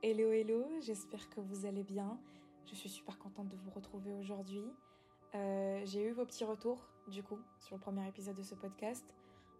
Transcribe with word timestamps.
Hello 0.00 0.30
hello, 0.30 0.64
j'espère 0.80 1.28
que 1.28 1.40
vous 1.40 1.66
allez 1.66 1.82
bien. 1.82 2.20
Je 2.66 2.76
suis 2.76 2.88
super 2.88 3.18
contente 3.18 3.48
de 3.48 3.56
vous 3.56 3.70
retrouver 3.70 4.12
aujourd'hui. 4.14 4.62
Euh, 5.34 5.82
j'ai 5.86 6.04
eu 6.04 6.12
vos 6.12 6.24
petits 6.24 6.44
retours 6.44 6.86
du 7.08 7.24
coup 7.24 7.40
sur 7.58 7.74
le 7.74 7.80
premier 7.80 8.06
épisode 8.06 8.36
de 8.36 8.44
ce 8.44 8.54
podcast. 8.54 9.04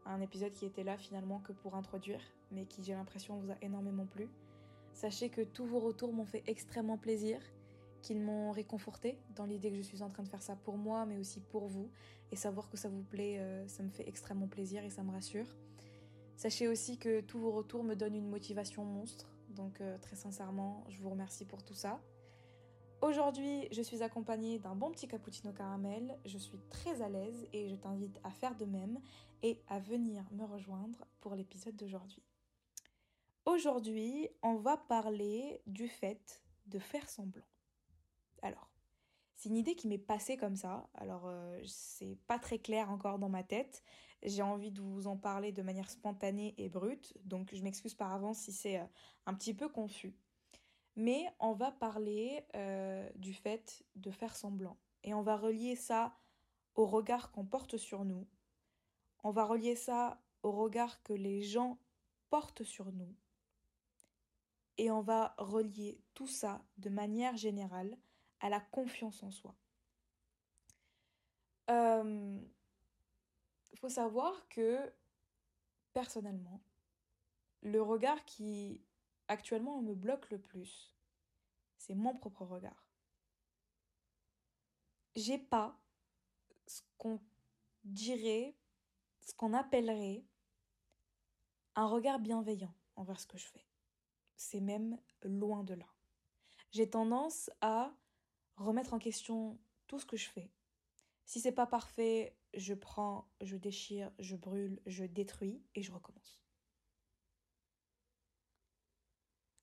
Un 0.07 0.21
épisode 0.21 0.53
qui 0.53 0.65
était 0.65 0.85
là 0.85 0.97
finalement 0.97 1.41
que 1.41 1.51
pour 1.51 1.75
introduire, 1.75 2.21
mais 2.53 2.67
qui 2.67 2.85
j'ai 2.85 2.95
l'impression 2.95 3.37
vous 3.39 3.51
a 3.51 3.57
énormément 3.63 4.07
plu. 4.07 4.29
Sachez 4.93 5.29
que 5.29 5.41
tous 5.41 5.67
vos 5.67 5.81
retours 5.81 6.13
m'ont 6.13 6.25
fait 6.25 6.45
extrêmement 6.47 6.99
plaisir, 6.99 7.41
qu'ils 8.01 8.21
m'ont 8.21 8.53
réconforté 8.53 9.19
dans 9.35 9.45
l'idée 9.45 9.73
que 9.73 9.77
je 9.77 9.83
suis 9.83 10.05
en 10.05 10.09
train 10.09 10.23
de 10.23 10.29
faire 10.29 10.43
ça 10.43 10.55
pour 10.55 10.79
moi, 10.79 11.05
mais 11.05 11.17
aussi 11.17 11.41
pour 11.41 11.67
vous. 11.67 11.91
Et 12.31 12.37
savoir 12.37 12.71
que 12.71 12.77
ça 12.77 12.89
vous 12.89 13.03
plaît, 13.03 13.41
euh, 13.41 13.67
ça 13.67 13.83
me 13.83 13.91
fait 13.91 14.09
extrêmement 14.09 14.47
plaisir 14.47 14.85
et 14.85 14.91
ça 14.91 15.03
me 15.03 15.11
rassure. 15.11 15.49
Sachez 16.37 16.69
aussi 16.69 16.97
que 16.97 17.23
tous 17.23 17.41
vos 17.41 17.51
retours 17.51 17.83
me 17.83 17.97
donnent 17.97 18.15
une 18.15 18.31
motivation 18.31 18.85
monstre 18.85 19.27
donc 19.59 19.81
euh, 19.81 19.99
très 19.99 20.17
sincèrement, 20.17 20.85
je 20.89 21.03
vous 21.03 21.11
remercie 21.11 21.45
pour 21.45 21.63
tout 21.65 21.75
ça. 21.75 22.01
Aujourd'hui, 23.03 23.69
je 23.73 23.83
suis 23.83 24.03
accompagnée 24.03 24.59
d'un 24.59 24.75
bon 24.75 24.91
petit 24.91 25.07
cappuccino 25.07 25.53
caramel. 25.53 26.19
Je 26.25 26.39
suis 26.39 26.59
très 26.71 27.03
à 27.03 27.09
l'aise 27.09 27.47
et 27.53 27.69
je 27.69 27.75
t'invite 27.75 28.19
à 28.25 28.31
faire 28.31 28.57
de 28.57 28.65
même 28.65 29.01
et 29.43 29.61
à 29.69 29.79
venir 29.79 30.25
me 30.33 30.45
rejoindre 30.45 31.07
pour 31.21 31.35
l'épisode 31.35 31.77
d'aujourd'hui. 31.77 32.23
Aujourd'hui, 33.45 34.29
on 34.43 34.57
va 34.57 34.77
parler 34.77 35.61
du 35.67 35.89
fait 35.89 36.43
de 36.67 36.79
faire 36.79 37.09
semblant. 37.09 37.47
Alors, 38.43 38.71
c'est 39.39 39.51
une 39.51 39.57
idée 39.57 39.77
qui 39.77 39.87
m'est 39.87 39.99
passée 39.99 40.37
comme 40.37 40.57
ça. 40.57 40.91
Alors, 40.95 41.27
euh, 41.27 41.63
c'est 41.65 42.19
pas 42.27 42.41
très 42.41 42.59
clair 42.59 42.91
encore 42.91 43.21
dans 43.21 43.29
ma 43.29 43.45
tête. 43.45 43.85
J'ai 44.25 44.43
envie 44.43 44.73
de 44.73 44.81
vous 44.81 45.07
en 45.07 45.17
parler 45.17 45.53
de 45.53 45.63
manière 45.63 45.89
spontanée 45.91 46.57
et 46.59 46.69
brute. 46.69 47.17
Donc, 47.25 47.55
je 47.55 47.63
m'excuse 47.63 47.95
par 47.95 48.13
avance 48.13 48.39
si 48.39 48.53
c'est 48.53 48.81
euh, 48.81 48.85
un 49.27 49.35
petit 49.35 49.55
peu 49.55 49.69
confus. 49.69 50.17
Mais 50.97 51.25
on 51.39 51.53
va 51.53 51.71
parler 51.71 52.45
euh, 52.57 53.09
du 53.15 53.33
fait 53.33 53.85
de 53.95 54.11
faire 54.11 54.35
semblant. 54.35 54.77
Et 55.05 55.15
on 55.15 55.23
va 55.23 55.37
relier 55.37 55.77
ça 55.77 56.17
au 56.75 56.87
regard 56.87 57.31
qu'on 57.31 57.47
porte 57.47 57.77
sur 57.77 58.05
nous. 58.05 58.27
On 59.23 59.31
va 59.31 59.45
relier 59.45 59.77
ça 59.77 60.21
au 60.43 60.51
regard 60.51 61.01
que 61.05 61.13
les 61.13 61.43
gens 61.43 61.79
portent 62.29 62.65
sur 62.65 62.91
nous. 62.91 63.15
Et 64.79 64.91
on 64.91 65.01
va 65.01 65.37
relier 65.39 66.01
tout 66.15 66.27
ça 66.27 66.61
de 66.79 66.91
manière 66.91 67.37
générale 67.37 67.97
à 68.41 68.49
la 68.49 68.61
confiance 68.61 69.23
en 69.23 69.31
soi. 69.31 69.55
Il 71.69 71.75
euh, 71.75 72.39
faut 73.77 73.89
savoir 73.89 74.49
que, 74.49 74.93
personnellement, 75.93 76.63
le 77.63 77.83
regard 77.83 78.25
qui 78.25 78.81
actuellement 79.29 79.83
me 79.83 79.95
bloque 79.95 80.31
le 80.31 80.39
plus, 80.39 80.95
c'est 81.77 81.95
mon 81.95 82.15
propre 82.15 82.45
regard. 82.45 82.87
J'ai 85.15 85.39
pas 85.39 85.79
ce 86.67 86.83
qu'on 86.97 87.21
dirait, 87.85 88.57
ce 89.21 89.35
qu'on 89.35 89.53
appellerait 89.53 90.25
un 91.75 91.87
regard 91.87 92.19
bienveillant 92.19 92.75
envers 92.97 93.21
ce 93.21 93.27
que 93.27 93.39
je 93.39 93.47
fais. 93.47 93.67
C'est 94.37 94.61
même 94.61 94.99
loin 95.23 95.65
de 95.65 95.75
là. 95.75 95.87
J'ai 96.71 96.89
tendance 96.89 97.51
à 97.61 97.93
remettre 98.59 98.95
en 98.95 98.99
question 98.99 99.59
tout 99.87 99.99
ce 99.99 100.07
que 100.07 100.17
je 100.17 100.29
fais. 100.29 100.51
Si 101.25 101.41
c'est 101.41 101.53
pas 101.53 101.67
parfait, 101.67 102.37
je 102.55 102.75
prends, 102.75 103.29
je 103.41 103.57
déchire, 103.57 104.11
je 104.19 104.37
brûle, 104.37 104.81
je 104.87 105.05
détruis 105.05 105.63
et 105.75 105.83
je 105.83 105.93
recommence. 105.93 106.43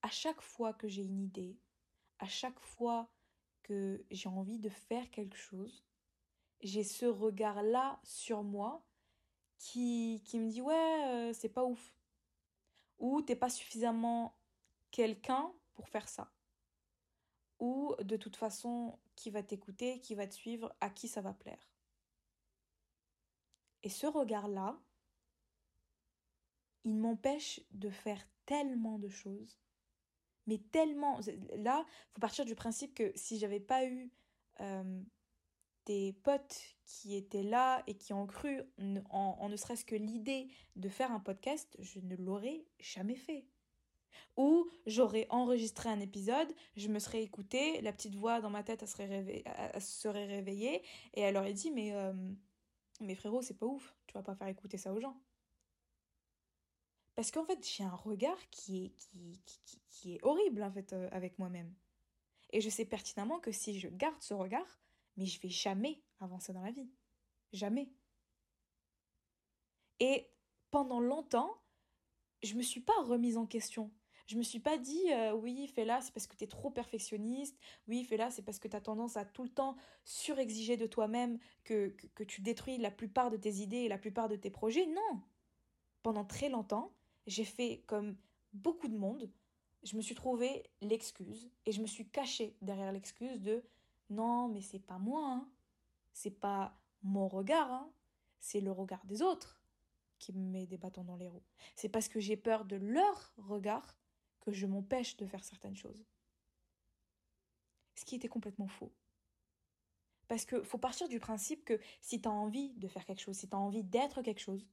À 0.01 0.09
chaque 0.09 0.41
fois 0.41 0.73
que 0.73 0.87
j'ai 0.87 1.03
une 1.03 1.19
idée, 1.19 1.57
à 2.19 2.27
chaque 2.27 2.59
fois 2.59 3.09
que 3.63 4.05
j'ai 4.11 4.29
envie 4.29 4.59
de 4.59 4.69
faire 4.69 5.09
quelque 5.09 5.37
chose, 5.37 5.83
j'ai 6.61 6.83
ce 6.83 7.05
regard-là 7.05 7.99
sur 8.03 8.43
moi 8.43 8.85
qui, 9.57 10.21
qui 10.25 10.39
me 10.39 10.49
dit 10.49 10.61
ouais, 10.61 11.07
euh, 11.07 11.33
c'est 11.33 11.49
pas 11.49 11.65
ouf. 11.65 11.93
Ou 12.99 13.21
t'es 13.21 13.35
pas 13.35 13.49
suffisamment 13.49 14.37
quelqu'un 14.91 15.51
pour 15.73 15.89
faire 15.89 16.07
ça 16.07 16.31
ou 17.59 17.95
de 18.03 18.17
toute 18.17 18.35
façon 18.35 18.97
qui 19.15 19.29
va 19.29 19.43
t'écouter, 19.43 19.99
qui 20.01 20.15
va 20.15 20.27
te 20.27 20.33
suivre, 20.33 20.75
à 20.81 20.89
qui 20.89 21.07
ça 21.07 21.21
va 21.21 21.33
plaire. 21.33 21.69
Et 23.83 23.89
ce 23.89 24.07
regard-là, 24.07 24.79
il 26.83 26.95
m'empêche 26.95 27.61
de 27.71 27.89
faire 27.89 28.27
tellement 28.45 28.99
de 28.99 29.09
choses, 29.09 29.59
mais 30.47 30.59
tellement. 30.71 31.19
Là, 31.57 31.85
faut 32.13 32.21
partir 32.21 32.45
du 32.45 32.55
principe 32.55 32.93
que 32.93 33.11
si 33.15 33.39
j'avais 33.39 33.59
pas 33.59 33.85
eu 33.85 34.11
euh, 34.61 35.01
des 35.85 36.13
potes 36.23 36.75
qui 36.85 37.15
étaient 37.15 37.43
là 37.43 37.83
et 37.87 37.95
qui 37.95 38.13
ont 38.13 38.27
cru 38.27 38.61
en 39.09 39.49
ne 39.49 39.55
serait-ce 39.55 39.85
que 39.85 39.95
l'idée 39.95 40.47
de 40.75 40.89
faire 40.89 41.11
un 41.11 41.19
podcast, 41.19 41.75
je 41.79 41.99
ne 41.99 42.15
l'aurais 42.15 42.65
jamais 42.79 43.15
fait. 43.15 43.45
Ou 44.37 44.69
j'aurais 44.85 45.27
enregistré 45.29 45.89
un 45.89 45.99
épisode, 45.99 46.53
je 46.75 46.87
me 46.87 46.99
serais 46.99 47.23
écoutée, 47.23 47.81
la 47.81 47.93
petite 47.93 48.15
voix 48.15 48.41
dans 48.41 48.49
ma 48.49 48.63
tête 48.63 48.81
elle 48.81 48.87
serait, 48.87 49.43
serait 49.79 50.25
réveillée 50.25 50.83
et 51.13 51.21
elle 51.21 51.37
aurait 51.37 51.53
dit 51.53 51.71
mais, 51.71 51.93
euh, 51.93 52.13
mais 52.99 53.15
frérot 53.15 53.41
c'est 53.41 53.57
pas 53.57 53.65
ouf, 53.65 53.95
tu 54.07 54.13
vas 54.13 54.23
pas 54.23 54.35
faire 54.35 54.47
écouter 54.47 54.77
ça 54.77 54.93
aux 54.93 54.99
gens. 54.99 55.17
Parce 57.15 57.31
qu'en 57.31 57.45
fait 57.45 57.65
j'ai 57.65 57.83
un 57.83 57.95
regard 57.95 58.49
qui 58.49 58.85
est, 58.85 58.95
qui, 59.89 60.15
est 60.15 60.23
horrible 60.23 60.61
euh, 60.91 61.09
avec 61.11 61.39
moi-même. 61.39 61.73
Et 62.51 62.61
je 62.61 62.69
sais 62.69 62.85
pertinemment 62.85 63.39
que 63.39 63.51
si 63.51 63.79
je 63.79 63.87
garde 63.87 64.21
ce 64.21 64.33
regard, 64.33 64.79
mais 65.17 65.25
je 65.25 65.39
vais 65.39 65.49
jamais 65.49 66.01
avancer 66.19 66.53
dans 66.53 66.61
la 66.61 66.71
vie. 66.71 66.89
Jamais. 67.53 67.89
Et 69.99 70.29
pendant 70.71 70.99
longtemps, 70.99 71.61
je 72.43 72.55
me 72.55 72.61
suis 72.61 72.81
pas 72.81 73.01
remise 73.03 73.37
en 73.37 73.45
question. 73.45 73.91
Je 74.25 74.37
me 74.37 74.43
suis 74.43 74.59
pas 74.59 74.77
dit 74.77 75.11
euh, 75.11 75.33
oui, 75.33 75.67
fais 75.67 75.85
là, 75.85 76.01
c'est 76.01 76.11
parce 76.11 76.25
que 76.25 76.35
tu 76.35 76.43
es 76.43 76.47
trop 76.47 76.71
perfectionniste. 76.71 77.57
Oui, 77.87 78.03
fais 78.03 78.17
là, 78.17 78.31
c'est 78.31 78.41
parce 78.41 78.57
que 78.57 78.67
tu 78.67 78.75
as 78.75 78.81
tendance 78.81 79.17
à 79.17 79.25
tout 79.25 79.43
le 79.43 79.49
temps 79.49 79.75
surexiger 80.03 80.77
de 80.77 80.87
toi-même 80.87 81.37
que, 81.63 81.95
que, 82.15 82.23
tu 82.23 82.41
détruis 82.41 82.77
la 82.77 82.91
plupart 82.91 83.29
de 83.29 83.37
tes 83.37 83.55
idées 83.55 83.77
et 83.77 83.87
la 83.87 83.99
plupart 83.99 84.27
de 84.27 84.35
tes 84.35 84.49
projets. 84.49 84.87
Non. 84.87 85.21
Pendant 86.01 86.25
très 86.25 86.49
longtemps, 86.49 86.91
j'ai 87.27 87.45
fait 87.45 87.83
comme 87.85 88.17
beaucoup 88.53 88.87
de 88.87 88.97
monde. 88.97 89.29
Je 89.83 89.95
me 89.95 90.01
suis 90.01 90.15
trouvé 90.15 90.63
l'excuse 90.81 91.51
et 91.67 91.71
je 91.71 91.81
me 91.81 91.87
suis 91.87 92.07
cachée 92.07 92.55
derrière 92.61 92.91
l'excuse 92.91 93.39
de 93.41 93.63
non, 94.09 94.47
mais 94.47 94.61
c'est 94.61 94.79
pas 94.79 94.97
moi, 94.97 95.23
hein. 95.23 95.47
c'est 96.13 96.39
pas 96.39 96.75
mon 97.03 97.27
regard, 97.27 97.71
hein. 97.71 97.91
c'est 98.39 98.61
le 98.61 98.71
regard 98.71 99.03
des 99.05 99.21
autres 99.21 99.61
qui 100.17 100.33
me 100.33 100.51
met 100.51 100.65
des 100.65 100.77
bâtons 100.77 101.03
dans 101.03 101.17
les 101.17 101.27
roues. 101.27 101.43
C'est 101.75 101.89
parce 101.89 102.07
que 102.07 102.19
j'ai 102.19 102.37
peur 102.37 102.65
de 102.65 102.77
leur 102.77 103.33
regard 103.37 103.95
que 104.45 104.51
je 104.51 104.65
m'empêche 104.67 105.17
de 105.17 105.25
faire 105.25 105.43
certaines 105.43 105.75
choses. 105.75 106.05
Ce 107.95 108.05
qui 108.05 108.15
était 108.15 108.27
complètement 108.27 108.67
faux. 108.67 108.91
Parce 110.27 110.45
que 110.45 110.61
faut 110.63 110.77
partir 110.77 111.07
du 111.07 111.19
principe 111.19 111.65
que 111.65 111.79
si 112.01 112.21
tu 112.21 112.27
as 112.27 112.31
envie 112.31 112.73
de 112.73 112.87
faire 112.87 113.05
quelque 113.05 113.21
chose, 113.21 113.37
si 113.37 113.47
tu 113.47 113.55
as 113.55 113.59
envie 113.59 113.83
d'être 113.83 114.21
quelque 114.21 114.39
chose, 114.39 114.65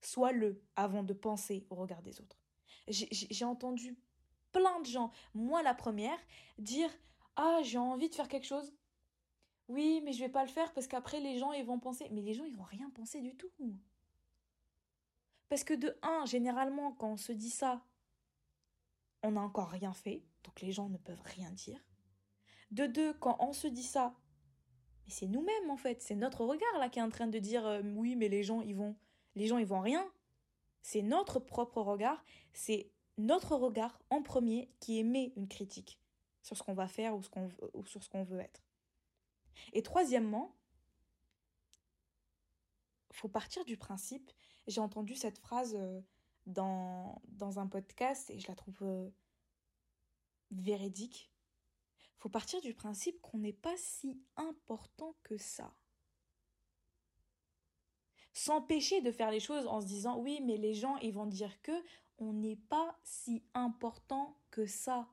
sois-le 0.00 0.62
avant 0.76 1.02
de 1.02 1.14
penser 1.14 1.66
au 1.70 1.74
regard 1.74 2.02
des 2.02 2.20
autres. 2.20 2.38
J'ai 2.88 3.44
entendu 3.44 3.96
plein 4.52 4.80
de 4.80 4.86
gens, 4.86 5.10
moi 5.34 5.62
la 5.62 5.74
première, 5.74 6.18
dire 6.58 6.90
Ah, 7.36 7.60
j'ai 7.62 7.78
envie 7.78 8.08
de 8.08 8.14
faire 8.14 8.28
quelque 8.28 8.46
chose. 8.46 8.72
Oui, 9.68 10.00
mais 10.04 10.12
je 10.12 10.20
vais 10.20 10.30
pas 10.30 10.44
le 10.44 10.50
faire 10.50 10.72
parce 10.72 10.86
qu'après 10.86 11.20
les 11.20 11.38
gens 11.38 11.52
ils 11.52 11.64
vont 11.64 11.78
penser. 11.78 12.08
Mais 12.10 12.22
les 12.22 12.34
gens 12.34 12.44
ils 12.44 12.56
vont 12.56 12.62
rien 12.62 12.88
penser 12.90 13.20
du 13.20 13.36
tout. 13.36 13.50
Parce 15.48 15.64
que 15.64 15.74
de 15.74 15.96
un, 16.02 16.26
généralement, 16.26 16.92
quand 16.92 17.12
on 17.12 17.16
se 17.16 17.32
dit 17.32 17.50
ça, 17.50 17.82
on 19.22 19.32
n'a 19.32 19.40
encore 19.40 19.68
rien 19.68 19.92
fait, 19.92 20.22
donc 20.44 20.60
les 20.60 20.72
gens 20.72 20.88
ne 20.88 20.98
peuvent 20.98 21.22
rien 21.24 21.50
dire. 21.50 21.80
De 22.70 22.86
deux, 22.86 23.14
quand 23.14 23.36
on 23.40 23.52
se 23.52 23.66
dit 23.66 23.82
ça, 23.82 24.14
mais 25.06 25.12
c'est 25.12 25.26
nous-mêmes 25.26 25.70
en 25.70 25.76
fait, 25.76 26.02
c'est 26.02 26.14
notre 26.14 26.44
regard 26.44 26.78
là 26.78 26.88
qui 26.88 26.98
est 26.98 27.02
en 27.02 27.10
train 27.10 27.26
de 27.26 27.38
dire 27.38 27.66
euh, 27.66 27.82
oui, 27.82 28.14
mais 28.14 28.28
les 28.28 28.42
gens 28.42 28.60
ils 28.60 28.76
vont, 28.76 28.96
les 29.34 29.46
gens 29.46 29.58
ils 29.58 29.66
vont 29.66 29.80
rien. 29.80 30.06
C'est 30.82 31.02
notre 31.02 31.40
propre 31.40 31.80
regard, 31.80 32.24
c'est 32.52 32.90
notre 33.16 33.56
regard 33.56 34.00
en 34.10 34.22
premier 34.22 34.70
qui 34.80 34.98
émet 34.98 35.32
une 35.36 35.48
critique 35.48 36.00
sur 36.42 36.56
ce 36.56 36.62
qu'on 36.62 36.74
va 36.74 36.88
faire 36.88 37.16
ou, 37.16 37.22
sur 37.84 38.02
ce 38.02 38.08
qu'on 38.08 38.24
veut 38.24 38.40
être. 38.40 38.62
Et 39.72 39.82
troisièmement, 39.82 40.54
faut 43.12 43.28
partir 43.28 43.64
du 43.64 43.76
principe, 43.76 44.30
j'ai 44.66 44.80
entendu 44.80 45.16
cette 45.16 45.38
phrase 45.38 45.74
euh, 45.76 46.00
dans, 46.48 47.20
un 47.58 47.66
podcast 47.66 48.30
et 48.30 48.38
je 48.38 48.48
la 48.48 48.54
trouve 48.54 48.82
euh, 48.82 49.08
véridique. 50.50 51.30
Faut 52.18 52.28
partir 52.28 52.60
du 52.60 52.74
principe 52.74 53.20
qu'on 53.20 53.38
n'est 53.38 53.52
pas 53.52 53.76
si 53.76 54.20
important 54.36 55.14
que 55.22 55.36
ça. 55.36 55.72
S'empêcher 58.32 59.00
de 59.00 59.12
faire 59.12 59.30
les 59.30 59.40
choses 59.40 59.66
en 59.66 59.80
se 59.80 59.86
disant 59.86 60.18
oui 60.18 60.40
mais 60.44 60.56
les 60.56 60.74
gens 60.74 60.96
ils 60.98 61.12
vont 61.12 61.26
dire 61.26 61.60
que 61.62 61.72
on 62.18 62.32
n'est 62.32 62.56
pas 62.56 62.98
si 63.04 63.42
important 63.54 64.36
que 64.50 64.66
ça. 64.66 65.08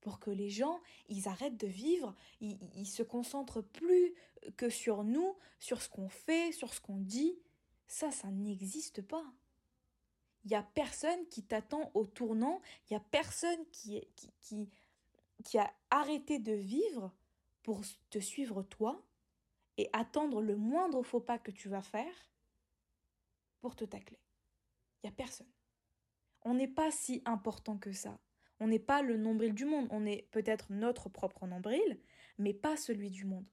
Pour 0.00 0.18
que 0.18 0.30
les 0.30 0.48
gens, 0.48 0.80
ils 1.08 1.28
arrêtent 1.28 1.60
de 1.60 1.66
vivre, 1.66 2.16
ils 2.40 2.88
se 2.88 3.02
concentrent 3.02 3.60
plus 3.60 4.14
que 4.56 4.70
sur 4.70 5.04
nous, 5.04 5.36
sur 5.58 5.82
ce 5.82 5.90
qu'on 5.90 6.08
fait, 6.08 6.52
sur 6.52 6.72
ce 6.72 6.80
qu'on 6.80 6.96
dit. 6.96 7.38
Ça, 7.86 8.10
ça 8.10 8.30
n'existe 8.30 9.02
pas. 9.02 9.30
Il 10.44 10.48
n'y 10.48 10.56
a 10.56 10.62
personne 10.62 11.26
qui 11.28 11.42
t'attend 11.42 11.90
au 11.94 12.06
tournant, 12.06 12.60
il 12.88 12.94
n'y 12.94 12.96
a 12.96 13.04
personne 13.10 13.66
qui, 13.72 14.02
qui, 14.40 14.70
qui, 15.44 15.58
a 15.58 15.72
arrêté 15.90 16.38
de 16.38 16.52
vivre 16.52 17.12
pour 17.62 17.82
te 18.08 18.18
suivre 18.18 18.62
toi 18.62 19.02
et 19.76 19.90
attendre 19.92 20.40
le 20.40 20.56
moindre 20.56 21.02
faux 21.02 21.20
pas 21.20 21.38
que 21.38 21.50
tu 21.50 21.68
vas 21.68 21.82
faire 21.82 22.30
pour 23.60 23.76
te 23.76 23.84
tacler. 23.84 24.18
Il 25.02 25.06
n'y 25.06 25.12
a 25.12 25.16
personne. 25.16 25.50
On 26.42 26.54
n'est 26.54 26.68
pas 26.68 26.90
si 26.90 27.22
important 27.26 27.76
que 27.76 27.92
ça. 27.92 28.18
On 28.60 28.66
n'est 28.66 28.78
pas 28.78 29.02
le 29.02 29.16
nombril 29.16 29.54
du 29.54 29.64
monde. 29.64 29.88
On 29.90 30.06
est 30.06 30.28
peut-être 30.30 30.72
notre 30.72 31.08
propre 31.08 31.46
nombril, 31.46 32.00
mais 32.38 32.54
pas 32.54 32.76
celui 32.76 33.10
du 33.10 33.24
monde. 33.24 33.46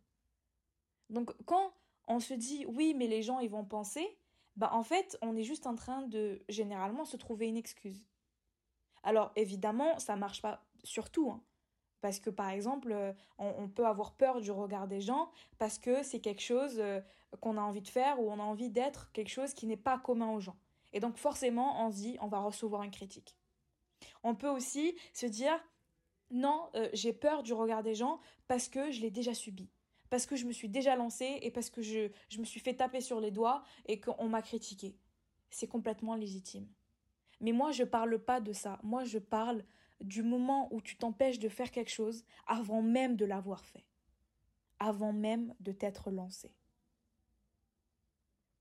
Donc 1.09 1.31
quand 1.45 1.73
on 2.07 2.19
se 2.19 2.33
dit 2.33 2.65
oui, 2.65 2.93
mais 2.93 3.07
les 3.07 3.21
gens 3.21 3.39
ils 3.39 3.49
vont 3.49 3.65
penser, 3.65 4.17
bah 4.57 4.71
en 4.73 4.83
fait, 4.83 5.17
on 5.21 5.35
est 5.35 5.43
juste 5.43 5.67
en 5.67 5.75
train 5.75 6.01
de 6.01 6.41
généralement 6.49 7.05
se 7.05 7.15
trouver 7.15 7.47
une 7.47 7.57
excuse. 7.57 8.03
Alors 9.03 9.31
évidemment, 9.35 9.99
ça 9.99 10.15
marche 10.15 10.41
pas 10.41 10.65
sur 10.83 11.09
tout. 11.09 11.29
Hein. 11.31 11.41
Parce 12.01 12.19
que 12.19 12.29
par 12.29 12.49
exemple, 12.49 12.91
euh, 12.91 13.13
on, 13.37 13.69
peut 13.69 13.85
avoir 13.85 14.13
peur 14.13 14.41
du 14.41 14.51
regard 14.51 14.87
des 14.87 15.01
gens 15.01 15.31
parce 15.57 15.79
que 15.79 16.03
c'est 16.03 16.19
quelque 16.19 16.41
chose 16.41 16.79
euh, 16.79 17.01
qu'on 17.39 17.57
a 17.57 17.61
envie 17.61 17.81
de 17.81 17.87
faire 17.87 18.19
ou 18.19 18.29
on 18.29 18.39
a 18.39 18.43
envie 18.43 18.69
d'être 18.69 19.11
quelque 19.13 19.29
chose 19.29 19.53
qui 19.53 19.65
n'est 19.65 19.77
pas 19.77 19.97
commun 19.97 20.31
aux 20.31 20.39
gens. 20.39 20.57
Et 20.93 20.99
donc 20.99 21.17
forcément, 21.17 21.85
on 21.85 21.91
se 21.91 21.97
dit, 21.97 22.17
on 22.21 22.27
va 22.27 22.39
recevoir 22.39 22.83
une 22.83 22.91
critique. 22.91 23.35
On 24.23 24.35
peut 24.35 24.49
aussi 24.49 24.95
se 25.13 25.25
dire, 25.25 25.59
non, 26.29 26.69
euh, 26.75 26.89
j'ai 26.93 27.13
peur 27.13 27.43
du 27.43 27.53
regard 27.53 27.83
des 27.83 27.95
gens 27.95 28.19
parce 28.47 28.69
que 28.69 28.91
je 28.91 29.01
l'ai 29.01 29.11
déjà 29.11 29.33
subi, 29.33 29.69
parce 30.09 30.25
que 30.25 30.35
je 30.35 30.45
me 30.45 30.51
suis 30.51 30.69
déjà 30.69 30.95
lancée 30.95 31.39
et 31.41 31.51
parce 31.51 31.69
que 31.69 31.81
je, 31.81 32.09
me 32.37 32.45
suis 32.45 32.59
fait 32.59 32.75
taper 32.75 33.01
sur 33.01 33.19
les 33.19 33.31
doigts 33.31 33.63
et 33.85 33.99
qu'on 33.99 34.27
m'a 34.27 34.41
critiqué. 34.41 34.95
C'est 35.49 35.67
complètement 35.67 36.15
légitime. 36.15 36.67
Mais 37.41 37.51
moi, 37.51 37.71
je 37.71 37.83
parle 37.83 38.17
pas 38.19 38.41
de 38.41 38.53
ça. 38.53 38.79
Moi, 38.83 39.03
je 39.03 39.19
parle 39.19 39.63
du 40.01 40.23
moment 40.23 40.73
où 40.73 40.81
tu 40.81 40.97
t'empêches 40.97 41.39
de 41.39 41.49
faire 41.49 41.71
quelque 41.71 41.91
chose 41.91 42.23
avant 42.45 42.81
même 42.81 43.15
de 43.15 43.25
l'avoir 43.25 43.65
fait, 43.65 43.85
avant 44.79 45.13
même 45.13 45.53
de 45.59 45.71
t'être 45.71 46.11
lancé. 46.11 46.53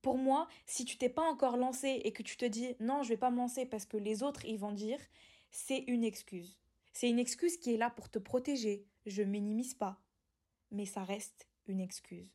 Pour 0.03 0.19
moi, 0.19 0.47
si 0.67 0.85
tu 0.85 0.99
t'es 0.99 1.09
pas 1.09 1.29
encore 1.29 1.57
lancé 1.57 2.01
et 2.05 2.13
que 2.13 2.23
tu 2.23 2.37
te 2.37 2.45
dis 2.45 2.77
non, 2.81 3.03
je 3.03 3.09
vais 3.09 3.17
pas 3.17 3.31
me 3.31 3.39
lancer 3.39 3.67
parce 3.67 3.87
que 3.87 3.97
les 3.97 4.23
autres 4.23 4.45
ils 4.45 4.59
vont 4.59 4.73
dire, 4.73 5.01
c'est 5.51 5.81
une 5.89 6.05
excuse. 6.05 6.57
C'est 6.93 7.11
une 7.11 7.19
excuse 7.19 7.59
qui 7.59 7.75
est 7.75 7.77
là 7.77 7.91
pour 7.91 8.09
te 8.09 8.19
protéger. 8.19 8.87
Je 9.05 9.23
minimise 9.23 9.75
pas, 9.75 10.01
mais 10.71 10.87
ça 10.87 11.05
reste 11.05 11.47
une 11.67 11.81
excuse. 11.81 12.33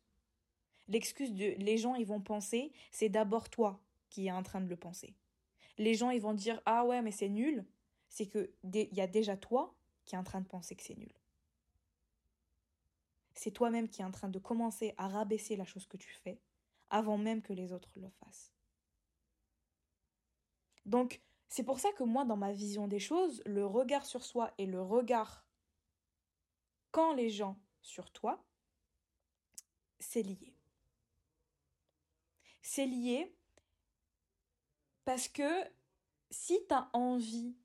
L'excuse 0.88 1.32
de 1.32 1.54
les 1.58 1.78
gens 1.78 1.94
ils 1.94 2.06
vont 2.06 2.20
penser, 2.20 2.72
c'est 2.90 3.08
d'abord 3.08 3.48
toi 3.48 3.80
qui 4.10 4.26
es 4.26 4.32
en 4.32 4.42
train 4.42 4.60
de 4.60 4.68
le 4.68 4.76
penser. 4.76 5.14
Les 5.78 5.94
gens 5.94 6.10
ils 6.10 6.20
vont 6.20 6.34
dire 6.34 6.60
ah 6.66 6.84
ouais 6.84 7.02
mais 7.02 7.12
c'est 7.12 7.28
nul, 7.28 7.64
c'est 8.08 8.26
que 8.26 8.50
il 8.64 8.94
y 8.94 9.00
a 9.00 9.06
déjà 9.06 9.36
toi 9.36 9.74
qui 10.04 10.14
est 10.14 10.18
en 10.18 10.24
train 10.24 10.40
de 10.40 10.48
penser 10.48 10.74
que 10.74 10.82
c'est 10.82 10.98
nul. 10.98 11.12
C'est 13.34 13.52
toi-même 13.52 13.88
qui 13.88 14.02
est 14.02 14.04
en 14.04 14.10
train 14.10 14.28
de 14.28 14.38
commencer 14.38 14.94
à 14.98 15.08
rabaisser 15.08 15.56
la 15.56 15.64
chose 15.64 15.86
que 15.86 15.96
tu 15.96 16.10
fais 16.10 16.38
avant 16.90 17.16
même 17.16 17.40
que 17.42 17.54
les 17.54 17.72
autres 17.72 17.92
le 17.96 18.10
fassent. 18.10 18.52
Donc, 20.84 21.20
c'est 21.48 21.62
pour 21.62 21.80
ça 21.80 21.90
que 21.92 22.02
moi, 22.02 22.24
dans 22.24 22.36
ma 22.36 22.52
vision 22.52 22.86
des 22.86 22.98
choses, 22.98 23.42
le 23.46 23.64
regard 23.64 24.04
sur 24.04 24.24
soi 24.24 24.52
et 24.58 24.66
le 24.66 24.82
regard 24.82 25.46
quand 26.90 27.14
les 27.14 27.30
gens 27.30 27.58
sur 27.82 28.10
toi, 28.10 28.44
c'est 29.98 30.22
lié. 30.22 30.54
C'est 32.62 32.86
lié 32.86 33.36
parce 35.04 35.28
que 35.28 35.64
si 36.30 36.58
tu 36.68 36.74
as 36.74 36.88
envie 36.92 37.56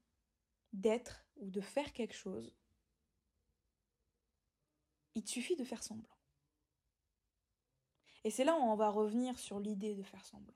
d'être 0.74 1.26
ou 1.38 1.50
de 1.50 1.62
faire 1.62 1.94
quelque 1.94 2.16
chose, 2.16 2.56
il 5.16 5.24
te 5.24 5.30
suffit 5.30 5.56
de 5.56 5.64
faire 5.64 5.84
semblant. 5.84 6.18
Et 8.24 8.32
c'est 8.32 8.44
là 8.44 8.56
où 8.56 8.62
on 8.62 8.76
va 8.76 8.90
revenir 8.90 9.40
sur 9.40 9.60
l'idée 9.60 9.96
de 9.96 10.04
faire 10.04 10.26
semblant. 10.26 10.54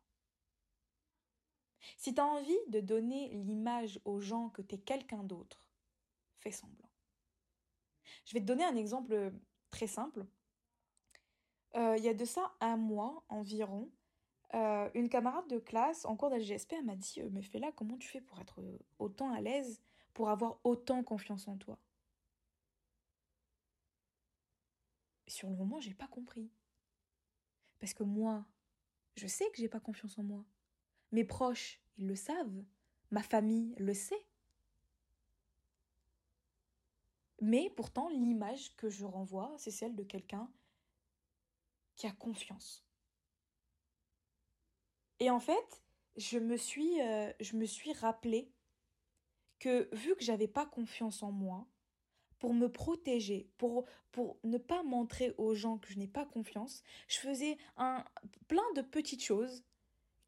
Si 1.97 2.13
tu 2.13 2.19
as 2.19 2.25
envie 2.25 2.57
de 2.67 2.79
donner 2.79 3.29
l'image 3.29 3.99
aux 4.05 4.19
gens 4.19 4.49
que 4.49 4.61
tu 4.61 4.75
es 4.75 4.79
quelqu'un 4.79 5.23
d'autre, 5.23 5.65
fais 6.39 6.51
semblant. 6.51 6.89
Je 8.25 8.33
vais 8.33 8.41
te 8.41 8.45
donner 8.45 8.65
un 8.65 8.75
exemple 8.75 9.31
très 9.71 9.87
simple. 9.87 10.25
Euh, 11.75 11.95
il 11.97 12.03
y 12.03 12.09
a 12.09 12.13
de 12.13 12.25
ça 12.25 12.53
un 12.59 12.77
mois 12.77 13.23
environ, 13.29 13.89
euh, 14.53 14.89
une 14.93 15.07
camarade 15.07 15.47
de 15.47 15.59
classe 15.59 16.05
en 16.05 16.17
cours 16.17 16.29
d'AGSP 16.29 16.75
m'a 16.83 16.95
dit 16.95 17.21
euh, 17.21 17.29
Mais 17.31 17.59
là, 17.59 17.71
comment 17.71 17.97
tu 17.97 18.07
fais 18.09 18.19
pour 18.19 18.39
être 18.41 18.61
autant 18.99 19.31
à 19.31 19.39
l'aise 19.39 19.81
pour 20.13 20.29
avoir 20.29 20.59
autant 20.65 21.03
confiance 21.03 21.47
en 21.47 21.57
toi? 21.57 21.79
Sur 25.27 25.49
le 25.49 25.55
moment, 25.55 25.79
j'ai 25.79 25.93
pas 25.93 26.07
compris. 26.07 26.51
Parce 27.79 27.93
que 27.93 28.03
moi, 28.03 28.45
je 29.15 29.27
sais 29.27 29.49
que 29.51 29.57
j'ai 29.57 29.69
pas 29.69 29.79
confiance 29.79 30.17
en 30.17 30.23
moi. 30.23 30.43
Mes 31.13 31.23
proches, 31.23 31.79
ils 31.97 32.07
le 32.07 32.15
savent. 32.15 32.63
Ma 33.11 33.23
famille 33.23 33.73
le 33.77 33.93
sait. 33.93 34.25
Mais 37.41 37.71
pourtant, 37.71 38.07
l'image 38.09 38.75
que 38.75 38.89
je 38.89 39.03
renvoie, 39.03 39.51
c'est 39.57 39.71
celle 39.71 39.95
de 39.95 40.03
quelqu'un 40.03 40.49
qui 41.95 42.05
a 42.07 42.11
confiance. 42.11 42.85
Et 45.19 45.29
en 45.29 45.39
fait, 45.39 45.83
je 46.17 46.37
me 46.37 46.55
suis, 46.55 47.01
euh, 47.01 47.31
suis 47.65 47.93
rappelé 47.93 48.51
que 49.59 49.89
vu 49.93 50.15
que 50.15 50.23
j'avais 50.23 50.47
pas 50.47 50.65
confiance 50.65 51.23
en 51.23 51.31
moi, 51.31 51.67
pour 52.39 52.53
me 52.55 52.71
protéger, 52.71 53.51
pour, 53.59 53.85
pour 54.11 54.39
ne 54.43 54.57
pas 54.57 54.81
montrer 54.81 55.35
aux 55.37 55.53
gens 55.53 55.77
que 55.77 55.91
je 55.91 55.99
n'ai 55.99 56.07
pas 56.07 56.25
confiance, 56.25 56.81
je 57.07 57.17
faisais 57.19 57.57
un, 57.77 58.03
plein 58.47 58.63
de 58.75 58.81
petites 58.81 59.23
choses 59.23 59.63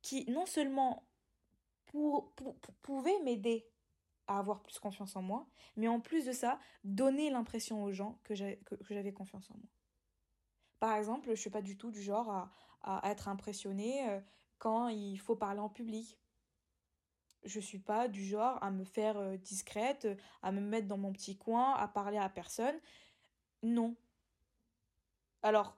qui 0.03 0.29
non 0.29 0.45
seulement 0.45 1.07
pouvaient 2.83 3.19
m'aider 3.23 3.67
avoir 4.37 4.61
plus 4.61 4.79
confiance 4.79 5.15
en 5.15 5.21
moi, 5.21 5.47
mais 5.75 5.87
en 5.87 5.99
plus 5.99 6.25
de 6.25 6.31
ça, 6.31 6.59
donner 6.83 7.29
l'impression 7.29 7.83
aux 7.83 7.91
gens 7.91 8.19
que 8.23 8.35
j'avais 8.35 9.13
confiance 9.13 9.49
en 9.51 9.55
moi. 9.55 9.69
Par 10.79 10.95
exemple, 10.95 11.25
je 11.27 11.31
ne 11.31 11.35
suis 11.35 11.49
pas 11.49 11.61
du 11.61 11.77
tout 11.77 11.91
du 11.91 12.01
genre 12.01 12.29
à, 12.29 12.51
à 12.81 13.09
être 13.11 13.27
impressionnée 13.27 14.09
euh, 14.09 14.19
quand 14.57 14.89
il 14.89 15.17
faut 15.17 15.35
parler 15.35 15.59
en 15.59 15.69
public 15.69 16.17
je 17.45 17.59
suis 17.59 17.79
pas 17.79 18.07
du 18.07 18.25
genre 18.25 18.61
à 18.63 18.71
me 18.71 18.83
faire 18.83 19.17
euh, 19.17 19.37
discrète, 19.37 20.07
à 20.41 20.51
me 20.51 20.61
mettre 20.61 20.87
dans 20.87 20.97
mon 20.97 21.11
petit 21.11 21.37
coin, 21.37 21.73
à 21.73 21.87
parler 21.87 22.17
à 22.17 22.29
personne. 22.29 22.75
Non. 23.61 23.95
Alors, 25.41 25.77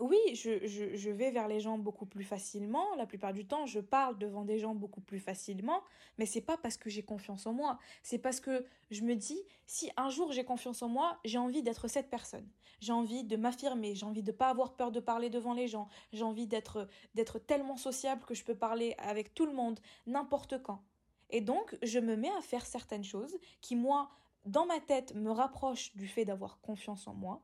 oui, 0.00 0.18
je, 0.34 0.66
je, 0.66 1.10
vais 1.10 1.30
vers 1.30 1.46
les 1.46 1.60
gens 1.60 1.76
beaucoup 1.76 2.06
plus 2.06 2.24
facilement. 2.24 2.94
La 2.96 3.06
plupart 3.06 3.34
du 3.34 3.46
temps, 3.46 3.66
je 3.66 3.80
parle 3.80 4.18
devant 4.18 4.44
des 4.44 4.58
gens 4.58 4.74
beaucoup 4.74 5.02
plus 5.02 5.20
facilement. 5.20 5.82
Mais 6.18 6.24
c'est 6.24 6.40
pas 6.40 6.56
parce 6.56 6.78
que 6.78 6.88
j'ai 6.88 7.02
confiance 7.02 7.46
en 7.46 7.52
moi. 7.52 7.78
C'est 8.02 8.18
parce 8.18 8.40
que 8.40 8.64
je 8.90 9.02
me 9.02 9.14
dis, 9.14 9.38
si 9.66 9.90
un 9.96 10.08
jour 10.08 10.32
j'ai 10.32 10.44
confiance 10.44 10.82
en 10.82 10.88
moi, 10.88 11.18
j'ai 11.24 11.38
envie 11.38 11.62
d'être 11.62 11.86
cette 11.86 12.08
personne. 12.08 12.48
J'ai 12.80 12.92
envie 12.92 13.24
de 13.24 13.36
m'affirmer. 13.36 13.94
J'ai 13.94 14.06
envie 14.06 14.22
de 14.22 14.32
pas 14.32 14.48
avoir 14.48 14.74
peur 14.74 14.90
de 14.90 15.00
parler 15.00 15.28
devant 15.28 15.52
les 15.52 15.68
gens. 15.68 15.86
J'ai 16.12 16.24
envie 16.24 16.46
d'être, 16.46 16.88
d'être 17.14 17.38
tellement 17.38 17.76
sociable 17.76 18.24
que 18.24 18.34
je 18.34 18.42
peux 18.42 18.54
parler 18.54 18.94
avec 18.98 19.34
tout 19.34 19.44
le 19.44 19.52
monde, 19.52 19.80
n'importe 20.06 20.62
quand. 20.62 20.82
Et 21.28 21.42
donc, 21.42 21.76
je 21.82 21.98
me 21.98 22.16
mets 22.16 22.32
à 22.38 22.40
faire 22.40 22.64
certaines 22.64 23.04
choses 23.04 23.38
qui, 23.60 23.76
moi, 23.76 24.10
dans 24.46 24.64
ma 24.64 24.80
tête, 24.80 25.14
me 25.14 25.30
rapprochent 25.30 25.94
du 25.94 26.08
fait 26.08 26.24
d'avoir 26.24 26.60
confiance 26.60 27.06
en 27.06 27.14
moi. 27.14 27.42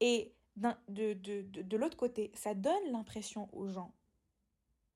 Et 0.00 0.32
de, 0.88 1.14
de, 1.14 1.42
de, 1.42 1.76
l'autre 1.76 1.96
côté, 1.96 2.30
ça 2.34 2.54
donne 2.54 2.90
l'impression 2.90 3.48
aux 3.54 3.68
gens 3.68 3.94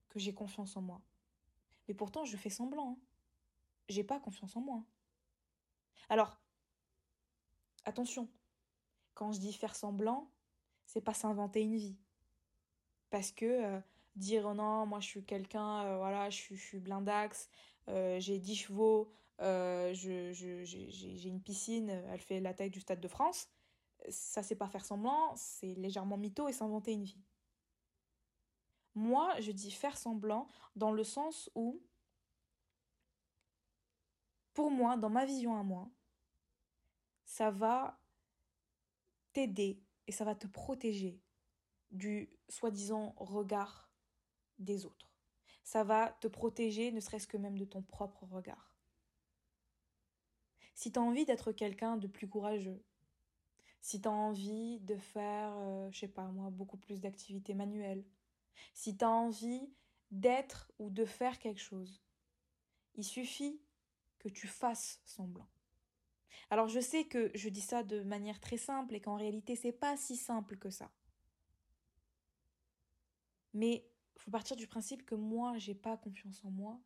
que 0.09 0.19
j'ai 0.19 0.35
confiance 0.35 0.77
en 0.77 0.83
moi. 0.83 1.01
Mais 1.89 1.95
pourtant, 1.95 2.25
je 2.25 2.37
fais 2.37 2.51
semblant. 2.51 2.93
Hein. 2.93 2.99
J'ai 3.89 4.05
pas 4.05 4.21
confiance 4.21 4.57
en 4.57 4.61
moi. 4.61 4.85
Alors, 6.09 6.39
attention, 7.85 8.29
quand 9.15 9.33
je 9.33 9.41
dis 9.41 9.53
faire 9.53 9.75
semblant, 9.75 10.31
c'est 10.87 11.01
pas 11.01 11.15
s'inventer 11.15 11.63
une 11.63 11.77
vie. 11.77 11.97
Parce 13.11 13.33
que 13.33 13.45
euh, 13.45 13.81
dire 14.17 14.45
oh 14.47 14.55
non, 14.55 14.87
moi 14.87 15.01
je 15.01 15.07
suis 15.07 15.25
quelqu'un, 15.25 15.85
euh, 15.85 15.97
voilà, 15.99 16.31
je 16.31 16.37
suis, 16.37 16.57
je 16.57 16.79
blindax, 16.79 17.49
euh, 17.89 18.19
j'ai 18.21 18.39
10 18.39 18.57
chevaux, 18.57 19.13
j'ai 19.39 20.35
je, 20.35 21.29
une 21.29 21.41
piscine, 21.41 21.91
elle 21.91 22.21
fait 22.21 22.41
la 22.41 22.55
taille 22.55 22.71
du 22.71 22.81
Stade 22.81 23.01
de 23.01 23.09
France, 23.09 23.49
ça 24.09 24.43
c'est 24.43 24.57
pas 24.57 24.69
faire 24.69 24.85
semblant, 24.85 25.35
c'est 25.37 25.75
légèrement 25.75 26.17
mytho 26.17 26.49
et 26.49 26.53
s'inventer 26.53 26.93
une 26.93 27.05
vie. 27.05 27.23
Moi, 28.95 29.41
je 29.41 29.51
dis 29.51 29.71
faire 29.71 29.97
semblant 29.97 30.49
dans 30.77 30.93
le 30.93 31.03
sens 31.03 31.51
où 31.55 31.83
pour 34.53 34.71
moi, 34.71 34.97
dans 34.97 35.11
ma 35.11 35.27
vision 35.27 35.59
à 35.59 35.65
moi, 35.65 35.91
ça 37.25 37.51
va 37.51 37.99
t'aider 39.33 39.83
et 40.07 40.13
ça 40.13 40.25
va 40.25 40.37
te 40.37 40.47
protéger 40.47 41.21
du 41.91 42.31
soi-disant 42.49 43.15
regard 43.17 43.91
des 44.59 44.87
autres. 44.87 45.11
Ça 45.65 45.83
va 45.83 46.11
te 46.21 46.29
protéger, 46.29 46.93
ne 46.93 47.01
serait-ce 47.01 47.27
que 47.27 47.37
même 47.37 47.59
de 47.59 47.65
ton 47.65 47.83
propre 47.83 48.25
regard. 48.27 48.77
Si 50.75 50.93
tu 50.93 50.99
as 50.99 51.03
envie 51.03 51.25
d'être 51.25 51.53
quelqu'un 51.53 51.97
de 51.97 52.07
plus 52.07 52.29
courageux, 52.29 52.85
si 53.85 54.01
tu 54.01 54.09
as 54.09 54.13
envie 54.13 54.81
de 54.81 54.97
faire, 54.97 55.53
euh, 55.59 55.91
je 55.91 55.99
sais 55.99 56.09
pas 56.09 56.25
moi, 56.29 56.49
beaucoup 56.49 56.79
plus 56.79 57.03
d'activités 57.03 57.53
manuelles, 57.53 58.03
si 58.73 58.97
tu 58.97 59.05
as 59.05 59.11
envie 59.11 59.69
d'être 60.11 60.73
ou 60.79 60.89
de 60.89 61.05
faire 61.05 61.39
quelque 61.39 61.61
chose, 61.61 62.03
il 62.95 63.05
suffit 63.05 63.61
que 64.21 64.31
tu 64.31 64.47
fasses 64.47 65.03
semblant. 65.05 65.47
Alors 66.49 66.69
je 66.69 66.81
sais 66.81 67.05
que 67.05 67.31
je 67.35 67.51
dis 67.51 67.61
ça 67.61 67.83
de 67.83 68.03
manière 68.03 68.41
très 68.41 68.57
simple 68.57 68.95
et 68.95 69.03
qu'en 69.03 69.17
réalité 69.17 69.55
c'est 69.55 69.71
pas 69.71 69.99
si 69.99 70.17
simple 70.17 70.57
que 70.57 70.71
ça. 70.71 70.91
Mais 73.53 73.87
faut 74.17 74.31
partir 74.31 74.57
du 74.57 74.67
principe 74.67 75.05
que 75.05 75.15
moi 75.15 75.59
j'ai 75.59 75.75
pas 75.75 75.99
confiance 75.99 76.43
en 76.43 76.51
moi 76.51 76.81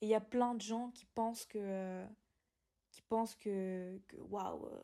et 0.00 0.06
il 0.06 0.08
y 0.08 0.14
a 0.14 0.20
plein 0.20 0.54
de 0.54 0.60
gens 0.60 0.92
qui 0.92 1.04
pensent 1.04 1.46
que 1.46 1.58
euh, 1.58 2.06
qui 2.92 3.02
pensent 3.02 3.34
que 3.34 4.00
waouh 4.18 4.66
euh, 4.66 4.82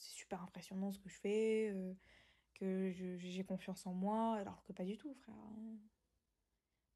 c'est 0.00 0.12
super 0.12 0.42
impressionnant 0.42 0.92
ce 0.92 0.98
que 0.98 1.08
je 1.08 1.18
fais 1.18 1.70
euh, 1.70 1.94
que 2.54 2.90
j'ai 3.18 3.44
confiance 3.44 3.86
en 3.86 3.92
moi 3.92 4.36
alors 4.36 4.62
que 4.64 4.72
pas 4.72 4.84
du 4.84 4.96
tout 4.96 5.14
frère. 5.14 5.34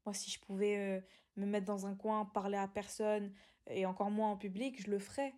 Moi 0.05 0.13
si 0.13 0.29
je 0.29 0.39
pouvais 0.39 1.03
me 1.35 1.45
mettre 1.45 1.65
dans 1.65 1.87
un 1.87 1.95
coin, 1.95 2.25
parler 2.25 2.57
à 2.57 2.67
personne 2.67 3.33
et 3.67 3.85
encore 3.85 4.11
moins 4.11 4.31
en 4.31 4.37
public, 4.37 4.81
je 4.81 4.91
le 4.91 4.99
ferais 4.99 5.33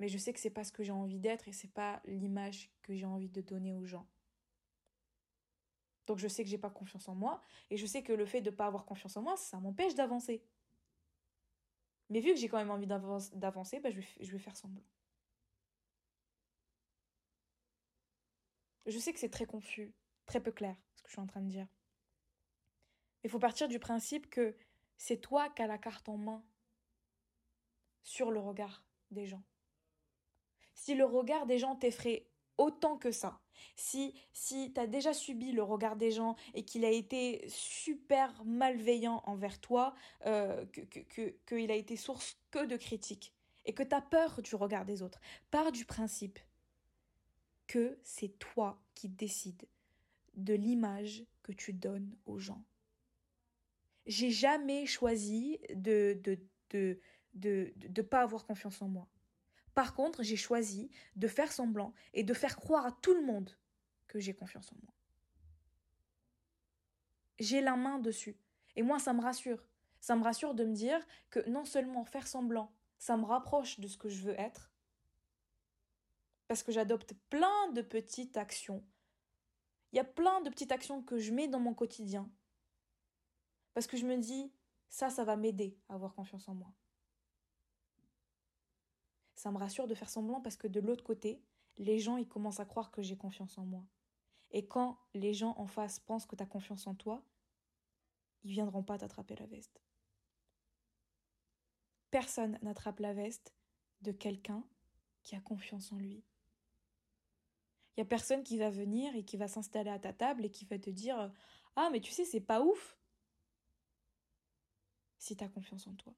mais 0.00 0.08
je 0.08 0.16
sais 0.16 0.32
que 0.32 0.40
c'est 0.40 0.50
pas 0.50 0.64
ce 0.64 0.72
que 0.72 0.82
j'ai 0.82 0.92
envie 0.92 1.20
d'être 1.20 1.46
et 1.46 1.52
c'est 1.52 1.72
pas 1.72 2.00
l'image 2.06 2.72
que 2.82 2.94
j'ai 2.94 3.04
envie 3.04 3.28
de 3.28 3.42
donner 3.42 3.74
aux 3.74 3.84
gens. 3.84 4.08
Donc 6.06 6.18
je 6.18 6.26
sais 6.26 6.42
que 6.42 6.48
j'ai 6.48 6.58
pas 6.58 6.70
confiance 6.70 7.06
en 7.06 7.14
moi 7.14 7.42
et 7.68 7.76
je 7.76 7.84
sais 7.84 8.02
que 8.02 8.14
le 8.14 8.24
fait 8.24 8.40
de 8.40 8.50
pas 8.50 8.66
avoir 8.66 8.86
confiance 8.86 9.16
en 9.18 9.22
moi, 9.22 9.36
ça 9.36 9.60
m'empêche 9.60 9.94
d'avancer. 9.94 10.42
Mais 12.08 12.20
vu 12.20 12.32
que 12.32 12.40
j'ai 12.40 12.48
quand 12.48 12.56
même 12.56 12.70
envie 12.70 12.86
d'avancer, 12.86 13.78
bah, 13.78 13.90
je, 13.90 14.00
je 14.20 14.32
vais 14.32 14.38
faire 14.38 14.56
semblant. 14.56 14.82
Je 18.90 18.98
sais 18.98 19.12
que 19.12 19.18
c'est 19.18 19.30
très 19.30 19.46
confus, 19.46 19.94
très 20.26 20.40
peu 20.40 20.52
clair 20.52 20.76
ce 20.94 21.02
que 21.02 21.08
je 21.08 21.14
suis 21.14 21.20
en 21.20 21.26
train 21.26 21.40
de 21.40 21.48
dire. 21.48 21.66
Il 23.24 23.30
faut 23.30 23.38
partir 23.38 23.68
du 23.68 23.78
principe 23.78 24.28
que 24.30 24.56
c'est 24.96 25.18
toi 25.18 25.48
qui 25.50 25.62
as 25.62 25.66
la 25.66 25.78
carte 25.78 26.08
en 26.08 26.16
main 26.16 26.44
sur 28.02 28.30
le 28.30 28.40
regard 28.40 28.84
des 29.10 29.26
gens 29.26 29.42
si 30.80 30.94
le 30.94 31.04
regard 31.04 31.46
des 31.46 31.58
gens 31.58 31.76
t'effraie 31.76 32.26
autant 32.56 32.96
que 32.96 33.12
ça, 33.12 33.40
si, 33.76 34.14
si 34.32 34.72
tu 34.72 34.80
as 34.80 34.86
déjà 34.86 35.12
subi 35.12 35.52
le 35.52 35.62
regard 35.62 35.96
des 35.96 36.10
gens 36.10 36.36
et 36.54 36.64
qu'il 36.64 36.84
a 36.84 36.90
été 36.90 37.44
super 37.48 38.42
malveillant 38.44 39.22
envers 39.26 39.60
toi, 39.60 39.94
euh, 40.26 40.64
qu'il 40.66 40.88
que, 41.06 41.34
que, 41.44 41.70
a 41.70 41.74
été 41.74 41.96
source 41.96 42.38
que 42.50 42.64
de 42.64 42.76
critiques, 42.76 43.34
et 43.66 43.74
que 43.74 43.82
tu 43.82 43.94
as 43.94 44.00
peur 44.00 44.40
du 44.42 44.54
regard 44.54 44.86
des 44.86 45.02
autres, 45.02 45.20
pars 45.50 45.70
du 45.70 45.84
principe 45.84 46.38
que 47.70 47.96
c'est 48.02 48.36
toi 48.40 48.82
qui 48.96 49.08
décides 49.08 49.68
de 50.34 50.54
l'image 50.54 51.24
que 51.44 51.52
tu 51.52 51.72
donnes 51.72 52.16
aux 52.26 52.36
gens. 52.36 52.64
J'ai 54.06 54.32
jamais 54.32 54.86
choisi 54.86 55.60
de 55.72 56.20
de, 56.72 56.90
de, 57.34 58.02
pas 58.02 58.22
avoir 58.22 58.44
confiance 58.44 58.82
en 58.82 58.88
moi. 58.88 59.06
Par 59.76 59.94
contre, 59.94 60.24
j'ai 60.24 60.34
choisi 60.34 60.90
de 61.14 61.28
faire 61.28 61.52
semblant 61.52 61.94
et 62.12 62.24
de 62.24 62.34
faire 62.34 62.56
croire 62.56 62.86
à 62.86 62.90
tout 62.90 63.14
le 63.14 63.24
monde 63.24 63.56
que 64.08 64.18
j'ai 64.18 64.34
confiance 64.34 64.72
en 64.72 64.76
moi. 64.82 64.92
J'ai 67.38 67.60
la 67.60 67.76
main 67.76 68.00
dessus. 68.00 68.36
Et 68.74 68.82
moi, 68.82 68.98
ça 68.98 69.12
me 69.12 69.20
rassure. 69.20 69.64
Ça 70.00 70.16
me 70.16 70.24
rassure 70.24 70.56
de 70.56 70.64
me 70.64 70.74
dire 70.74 71.06
que 71.30 71.48
non 71.48 71.64
seulement 71.64 72.04
faire 72.04 72.26
semblant, 72.26 72.72
ça 72.98 73.16
me 73.16 73.24
rapproche 73.24 73.78
de 73.78 73.86
ce 73.86 73.96
que 73.96 74.08
je 74.08 74.22
veux 74.22 74.40
être, 74.40 74.69
parce 76.50 76.64
que 76.64 76.72
j'adopte 76.72 77.14
plein 77.30 77.70
de 77.70 77.80
petites 77.80 78.36
actions. 78.36 78.84
Il 79.92 79.96
y 79.96 80.00
a 80.00 80.04
plein 80.04 80.40
de 80.40 80.50
petites 80.50 80.72
actions 80.72 81.00
que 81.00 81.16
je 81.16 81.32
mets 81.32 81.46
dans 81.46 81.60
mon 81.60 81.74
quotidien, 81.74 82.28
parce 83.72 83.86
que 83.86 83.96
je 83.96 84.04
me 84.04 84.18
dis, 84.18 84.52
ça, 84.88 85.08
ça 85.08 85.22
va 85.22 85.36
m'aider 85.36 85.78
à 85.88 85.94
avoir 85.94 86.12
confiance 86.12 86.48
en 86.48 86.54
moi 86.54 86.74
ça 89.40 89.50
me 89.50 89.56
rassure 89.56 89.86
de 89.86 89.94
faire 89.94 90.10
semblant 90.10 90.42
parce 90.42 90.58
que 90.58 90.68
de 90.68 90.80
l'autre 90.80 91.02
côté, 91.02 91.42
les 91.78 91.98
gens, 91.98 92.18
ils 92.18 92.28
commencent 92.28 92.60
à 92.60 92.66
croire 92.66 92.90
que 92.90 93.00
j'ai 93.00 93.16
confiance 93.16 93.56
en 93.56 93.64
moi. 93.64 93.86
Et 94.50 94.66
quand 94.66 94.98
les 95.14 95.32
gens 95.32 95.54
en 95.56 95.66
face 95.66 95.98
pensent 95.98 96.26
que 96.26 96.36
tu 96.36 96.42
as 96.42 96.46
confiance 96.46 96.86
en 96.86 96.94
toi, 96.94 97.24
ils 98.42 98.52
viendront 98.52 98.82
pas 98.82 98.98
t'attraper 98.98 99.36
la 99.36 99.46
veste. 99.46 99.80
Personne 102.10 102.58
n'attrape 102.60 103.00
la 103.00 103.14
veste 103.14 103.54
de 104.02 104.12
quelqu'un 104.12 104.62
qui 105.22 105.36
a 105.36 105.40
confiance 105.40 105.90
en 105.90 105.96
lui. 105.96 106.22
Il 107.96 108.00
y 108.00 108.02
a 108.02 108.06
personne 108.06 108.42
qui 108.42 108.58
va 108.58 108.70
venir 108.70 109.14
et 109.16 109.24
qui 109.24 109.36
va 109.36 109.48
s'installer 109.48 109.90
à 109.90 109.98
ta 109.98 110.12
table 110.12 110.44
et 110.44 110.50
qui 110.50 110.64
va 110.64 110.78
te 110.78 110.90
dire 110.90 111.30
Ah, 111.76 111.88
mais 111.92 112.00
tu 112.00 112.12
sais, 112.12 112.24
c'est 112.24 112.40
pas 112.40 112.62
ouf 112.62 112.98
si 115.18 115.36
tu 115.36 115.44
as 115.44 115.48
confiance 115.48 115.86
en 115.86 115.94
toi. 115.94 116.14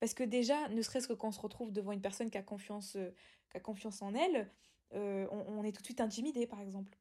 Parce 0.00 0.14
que 0.14 0.24
déjà, 0.24 0.68
ne 0.68 0.82
serait-ce 0.82 1.08
que 1.08 1.14
quand 1.14 1.28
on 1.28 1.32
se 1.32 1.40
retrouve 1.40 1.72
devant 1.72 1.92
une 1.92 2.02
personne 2.02 2.30
qui 2.30 2.38
a 2.38 2.42
confiance, 2.42 2.96
euh, 2.96 3.10
confiance 3.62 4.02
en 4.02 4.14
elle, 4.14 4.50
euh, 4.94 5.26
on, 5.30 5.64
est 5.64 5.72
tout 5.72 5.80
de 5.80 5.86
suite 5.86 6.00
intimidé, 6.00 6.46
par 6.46 6.60
exemple. 6.60 6.96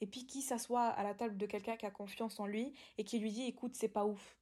Et 0.00 0.06
puis 0.06 0.26
qui 0.26 0.40
s'assoit 0.40 0.86
à 0.86 1.02
la 1.02 1.14
table 1.14 1.36
de 1.36 1.46
quelqu'un 1.46 1.76
qui 1.76 1.84
a 1.84 1.90
confiance 1.90 2.40
en 2.40 2.46
lui 2.46 2.72
et 2.96 3.04
qui 3.04 3.18
lui 3.18 3.32
dit 3.32 3.44
écoute, 3.44 3.76
c'est 3.76 3.88
pas 3.88 4.06
ouf. 4.06 4.38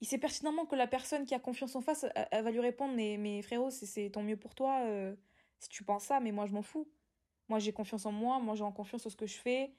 Il 0.00 0.06
sait 0.06 0.18
pertinemment 0.18 0.66
que 0.66 0.76
la 0.76 0.86
personne 0.86 1.24
qui 1.24 1.34
a 1.34 1.40
confiance 1.40 1.74
en 1.74 1.80
face, 1.80 2.06
elle, 2.30 2.44
va 2.44 2.50
lui 2.50 2.60
répondre 2.60 2.94
mais, 2.94 3.16
mais 3.18 3.42
frérot, 3.42 3.70
c'est 3.70 4.10
tant 4.10 4.22
mieux 4.22 4.36
pour 4.36 4.54
toi 4.54 4.82
euh, 4.84 5.16
si 5.58 5.68
tu 5.68 5.84
penses 5.84 6.04
ça, 6.04 6.20
mais 6.20 6.32
moi 6.32 6.46
je 6.46 6.52
m'en 6.52 6.62
fous. 6.62 6.88
Moi 7.48 7.58
j'ai 7.58 7.72
confiance 7.72 8.06
en 8.06 8.12
moi, 8.12 8.38
moi 8.40 8.54
j'ai 8.54 8.64
confiance 8.74 9.06
en 9.06 9.10
ce 9.10 9.16
que 9.16 9.26
je 9.26 9.36
fais. 9.36 9.72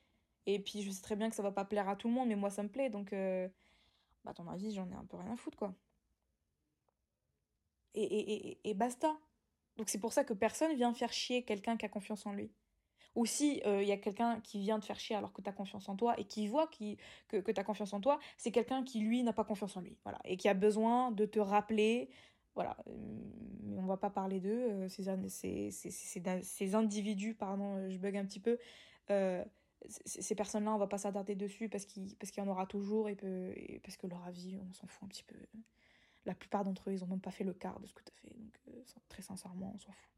Et 0.45 0.59
puis 0.59 0.81
je 0.81 0.91
sais 0.91 1.01
très 1.01 1.15
bien 1.15 1.29
que 1.29 1.35
ça 1.35 1.43
va 1.43 1.51
pas 1.51 1.65
plaire 1.65 1.89
à 1.89 1.95
tout 1.95 2.07
le 2.07 2.13
monde, 2.13 2.29
mais 2.29 2.35
moi 2.35 2.49
ça 2.49 2.63
me 2.63 2.69
plaît. 2.69 2.89
Donc 2.89 3.13
bah, 4.27 4.33
ton 4.33 4.47
avis, 4.49 4.73
j'en 4.73 4.89
ai 4.91 4.93
un 4.93 5.05
peu 5.05 5.15
rien 5.15 5.31
à 5.31 5.37
foutre, 5.37 5.57
quoi. 5.57 5.73
Et, 7.93 8.03
et, 8.03 8.69
et, 8.69 8.73
basta. 8.73 9.17
Donc 9.77 9.87
c'est 9.87 9.99
pour 9.99 10.11
ça 10.11 10.25
que 10.25 10.33
personne 10.33 10.75
vient 10.75 10.93
faire 10.93 11.13
chier 11.13 11.43
quelqu'un 11.43 11.77
qui 11.77 11.85
a 11.85 11.89
confiance 11.89 12.25
en 12.25 12.33
lui. 12.33 12.51
Ou 13.15 13.25
si 13.25 13.57
il 13.59 13.67
euh, 13.67 13.83
y 13.83 13.91
a 13.93 13.97
quelqu'un 13.97 14.41
qui 14.41 14.59
vient 14.59 14.81
te 14.81 14.85
faire 14.85 14.99
chier 14.99 15.15
alors 15.15 15.31
que 15.31 15.41
tu 15.41 15.49
as 15.49 15.53
confiance 15.53 15.87
en 15.87 15.95
toi 15.95 16.19
et 16.19 16.25
qui 16.25 16.47
voit 16.47 16.67
que, 16.67 17.39
que 17.39 17.51
tu 17.51 17.59
as 17.59 17.63
confiance 17.63 17.93
en 17.93 18.01
toi, 18.01 18.19
c'est 18.35 18.51
quelqu'un 18.51 18.83
qui, 18.83 18.99
lui, 18.99 19.23
n'a 19.23 19.33
pas 19.33 19.45
confiance 19.45 19.77
en 19.77 19.81
lui. 19.81 19.97
Voilà. 20.03 20.19
Et 20.25 20.35
qui 20.35 20.49
a 20.49 20.53
besoin 20.53 21.11
de 21.11 21.25
te 21.25 21.39
rappeler. 21.39 22.09
Voilà. 22.57 22.75
Mais 23.61 23.77
on 23.77 23.85
va 23.85 23.97
pas 23.97 24.09
parler 24.09 24.39
d'eux. 24.39 24.49
Euh, 24.49 24.89
ces, 24.89 25.03
ces, 25.29 25.69
ces, 25.69 26.41
ces, 26.41 26.75
individus, 26.75 27.35
pardon, 27.35 27.87
je 27.87 27.99
bug 27.99 28.17
un 28.17 28.25
petit 28.25 28.39
peu. 28.39 28.57
Euh, 29.11 29.45
ces 30.05 30.33
personnes-là, 30.33 30.73
on 30.73 30.79
va 30.79 30.87
pas 30.87 30.97
s'attarder 30.97 31.35
dessus 31.35 31.69
parce 31.69 31.85
qu'il 31.85 32.15
parce 32.15 32.35
y 32.35 32.41
en 32.41 32.47
aura 32.47 32.65
toujours 32.65 33.09
et, 33.09 33.79
parce 33.83 33.95
que 33.95 34.07
leur 34.07 34.23
avis, 34.25 34.57
on 34.57 34.73
s'en 34.73 34.87
fout 34.87 35.03
un 35.03 35.07
petit 35.07 35.23
peu. 35.23 35.35
La 36.25 36.33
plupart 36.33 36.63
d'entre 36.63 36.89
eux, 36.89 36.93
ils 36.93 37.03
ont 37.03 37.07
même 37.07 37.21
pas 37.21 37.29
fait 37.29 37.43
le 37.43 37.53
quart 37.53 37.79
de 37.79 37.85
ce 37.85 37.93
que 37.93 38.01
tu 38.01 38.11
as 38.11 38.15
fait. 38.15 38.35
Donc, 38.35 38.59
euh, 38.69 38.81
très 39.07 39.21
sincèrement, 39.21 39.71
on 39.75 39.79
s'en 39.79 39.91
fout. 39.91 40.09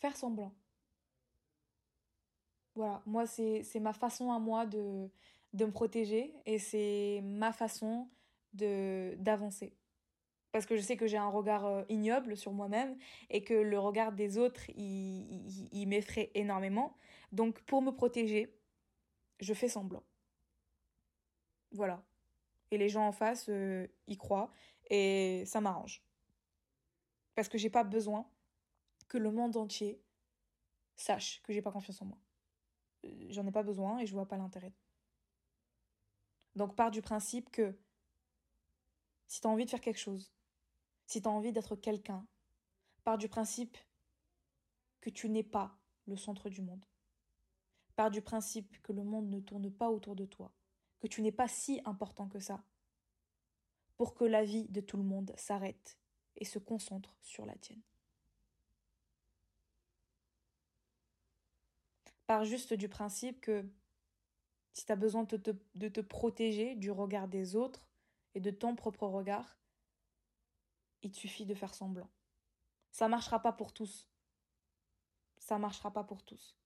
Faire 0.00 0.16
semblant. 0.16 0.52
Voilà, 2.74 3.02
moi, 3.06 3.24
c'est 3.28 3.62
ma 3.80 3.92
façon 3.92 4.32
à 4.32 4.40
moi 4.40 4.66
de, 4.66 5.08
de 5.52 5.64
me 5.64 5.70
protéger 5.70 6.34
et 6.44 6.58
c'est 6.58 7.20
ma 7.22 7.52
façon 7.52 8.08
d'avancer 8.54 9.74
parce 10.54 10.66
que 10.66 10.76
je 10.76 10.82
sais 10.82 10.96
que 10.96 11.08
j'ai 11.08 11.16
un 11.16 11.28
regard 11.28 11.66
euh, 11.66 11.82
ignoble 11.88 12.36
sur 12.36 12.52
moi-même 12.52 12.96
et 13.28 13.42
que 13.42 13.54
le 13.54 13.76
regard 13.76 14.12
des 14.12 14.38
autres, 14.38 14.70
il, 14.76 15.84
m'effraie 15.88 16.30
énormément. 16.36 16.96
Donc 17.32 17.60
pour 17.62 17.82
me 17.82 17.90
protéger, 17.90 18.56
je 19.40 19.52
fais 19.52 19.66
semblant. 19.66 20.04
Voilà. 21.72 22.04
Et 22.70 22.78
les 22.78 22.88
gens 22.88 23.04
en 23.04 23.10
face 23.10 23.46
euh, 23.48 23.88
y 24.06 24.16
croient 24.16 24.52
et 24.90 25.42
ça 25.44 25.60
m'arrange. 25.60 26.04
Parce 27.34 27.48
que 27.48 27.58
j'ai 27.58 27.68
pas 27.68 27.82
besoin 27.82 28.24
que 29.08 29.18
le 29.18 29.32
monde 29.32 29.56
entier 29.56 30.00
sache 30.94 31.42
que 31.42 31.52
j'ai 31.52 31.62
pas 31.62 31.72
confiance 31.72 32.00
en 32.00 32.04
moi. 32.04 32.18
Euh, 33.06 33.26
j'en 33.30 33.44
ai 33.44 33.50
pas 33.50 33.64
besoin 33.64 33.98
et 33.98 34.06
je 34.06 34.12
vois 34.12 34.28
pas 34.28 34.36
l'intérêt. 34.36 34.72
Donc 36.54 36.76
pars 36.76 36.92
du 36.92 37.02
principe 37.02 37.50
que 37.50 37.76
si 39.34 39.40
tu 39.40 39.48
as 39.48 39.50
envie 39.50 39.64
de 39.64 39.70
faire 39.70 39.80
quelque 39.80 39.98
chose, 39.98 40.30
si 41.06 41.20
tu 41.20 41.26
as 41.26 41.30
envie 41.32 41.50
d'être 41.50 41.74
quelqu'un, 41.74 42.24
pars 43.02 43.18
du 43.18 43.28
principe 43.28 43.76
que 45.00 45.10
tu 45.10 45.28
n'es 45.28 45.42
pas 45.42 45.76
le 46.06 46.16
centre 46.16 46.48
du 46.48 46.62
monde. 46.62 46.84
Pars 47.96 48.12
du 48.12 48.22
principe 48.22 48.80
que 48.82 48.92
le 48.92 49.02
monde 49.02 49.28
ne 49.28 49.40
tourne 49.40 49.72
pas 49.72 49.90
autour 49.90 50.14
de 50.14 50.24
toi, 50.24 50.52
que 51.00 51.08
tu 51.08 51.20
n'es 51.20 51.32
pas 51.32 51.48
si 51.48 51.80
important 51.84 52.28
que 52.28 52.38
ça. 52.38 52.62
pour 53.96 54.14
que 54.14 54.24
la 54.24 54.44
vie 54.44 54.68
de 54.68 54.80
tout 54.80 54.96
le 54.96 55.02
monde 55.02 55.32
s'arrête 55.36 55.98
et 56.36 56.44
se 56.44 56.60
concentre 56.60 57.16
sur 57.20 57.44
la 57.44 57.56
tienne. 57.56 57.82
Par 62.28 62.44
juste 62.44 62.72
du 62.74 62.88
principe 62.88 63.40
que 63.40 63.68
si 64.72 64.86
tu 64.86 64.92
as 64.92 64.96
besoin 64.96 65.24
de 65.24 65.88
te 65.88 66.00
protéger 66.00 66.76
du 66.76 66.92
regard 66.92 67.26
des 67.28 67.56
autres 67.56 67.88
et 68.34 68.40
de 68.40 68.50
ton 68.50 68.74
propre 68.74 69.06
regard, 69.06 69.58
il 71.02 71.14
suffit 71.14 71.46
de 71.46 71.54
faire 71.54 71.74
semblant. 71.74 72.10
Ça 72.90 73.08
marchera 73.08 73.40
pas 73.40 73.52
pour 73.52 73.72
tous. 73.72 74.08
Ça 75.38 75.58
marchera 75.58 75.92
pas 75.92 76.04
pour 76.04 76.22
tous. 76.22 76.56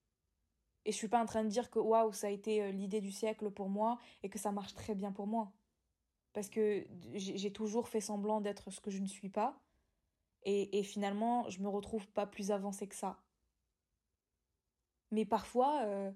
Et 0.85 0.93
je 0.93 0.97
suis 0.97 1.09
pas 1.09 1.21
en 1.21 1.27
train 1.27 1.45
de 1.45 1.49
dire 1.49 1.71
que 1.71 1.79
waouh, 1.79 2.13
ça 2.13 2.29
a 2.29 2.31
été 2.31 2.63
euh, 2.63 2.71
l'idée 2.71 3.01
du 3.01 3.11
siècle 3.11 3.51
pour 3.51 3.69
moi 3.69 3.99
et 4.23 4.31
que 4.31 4.39
ça 4.39 4.53
marche 4.53 4.75
très 4.75 4.95
bien 4.95 5.13
pour 5.13 5.27
moi. 5.27 5.53
Parce 6.33 6.49
que 6.49 6.87
j'ai 7.15 7.53
toujours 7.53 7.89
fait 7.89 8.01
semblant 8.01 8.41
d'être 8.41 8.71
ce 8.71 8.81
que 8.81 8.91
je 8.91 9.01
ne 9.01 9.07
suis 9.07 9.29
pas. 9.29 9.61
Et, 10.45 10.79
et 10.79 10.83
finalement, 10.83 11.49
je 11.51 11.61
me 11.61 11.69
retrouve 11.69 12.07
pas 12.09 12.27
plus 12.27 12.51
avancée 12.53 12.87
que 12.87 12.95
ça. 12.95 13.19
Mais 15.11 15.25
parfois, 15.25 15.83
euh, 15.85 16.13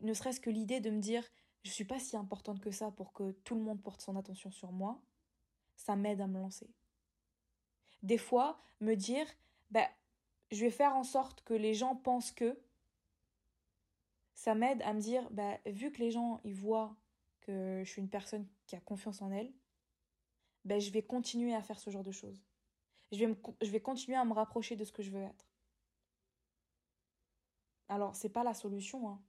ne 0.00 0.14
serait-ce 0.14 0.40
que 0.40 0.50
l'idée 0.50 0.80
de 0.80 0.90
me 0.90 1.00
dire 1.00 1.28
je 1.64 1.70
suis 1.70 1.84
pas 1.84 1.98
si 1.98 2.16
importante 2.16 2.60
que 2.60 2.70
ça 2.70 2.90
pour 2.90 3.12
que 3.12 3.32
tout 3.44 3.54
le 3.54 3.62
monde 3.62 3.82
porte 3.82 4.00
son 4.00 4.16
attention 4.16 4.50
sur 4.50 4.70
moi, 4.70 5.00
ça 5.76 5.96
m'aide 5.96 6.20
à 6.20 6.26
me 6.26 6.38
lancer. 6.38 6.68
Des 8.02 8.18
fois, 8.18 8.60
me 8.80 8.94
dire 8.94 9.26
ben, 9.70 9.86
je 10.50 10.60
vais 10.60 10.70
faire 10.70 10.94
en 10.94 11.04
sorte 11.04 11.42
que 11.42 11.54
les 11.54 11.74
gens 11.74 11.96
pensent 11.96 12.32
que 12.32 12.58
ça 14.34 14.54
m'aide 14.54 14.82
à 14.82 14.92
me 14.92 15.00
dire 15.00 15.28
bah, 15.30 15.58
vu 15.66 15.90
que 15.90 16.00
les 16.00 16.10
gens 16.10 16.40
ils 16.44 16.54
voient 16.54 16.94
que 17.40 17.82
je 17.84 17.90
suis 17.90 18.02
une 18.02 18.10
personne 18.10 18.46
qui 18.66 18.76
a 18.76 18.80
confiance 18.80 19.22
en 19.22 19.30
elle, 19.30 19.52
ben, 20.64 20.80
je 20.80 20.90
vais 20.90 21.02
continuer 21.02 21.54
à 21.54 21.62
faire 21.62 21.78
ce 21.78 21.90
genre 21.90 22.02
de 22.04 22.12
choses. 22.12 22.42
Je 23.12 23.24
vais, 23.24 23.36
je 23.62 23.70
vais 23.70 23.80
continuer 23.80 24.16
à 24.16 24.24
me 24.24 24.32
rapprocher 24.32 24.76
de 24.76 24.84
ce 24.84 24.92
que 24.92 25.02
je 25.02 25.10
veux 25.10 25.22
être. 25.22 25.46
Alors, 27.88 28.16
c'est 28.16 28.30
pas 28.30 28.44
la 28.44 28.54
solution. 28.54 29.08
Hein. 29.08 29.20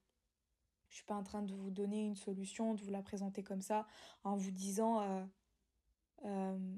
Je 0.95 0.99
suis 0.99 1.07
pas 1.07 1.15
en 1.15 1.23
train 1.23 1.41
de 1.41 1.53
vous 1.53 1.71
donner 1.71 2.05
une 2.05 2.15
solution, 2.15 2.73
de 2.73 2.81
vous 2.81 2.89
la 2.89 3.01
présenter 3.01 3.43
comme 3.43 3.61
ça, 3.61 3.85
en 4.23 4.37
vous 4.37 4.51
disant 4.51 5.01
euh, 5.01 5.25
euh, 6.23 6.77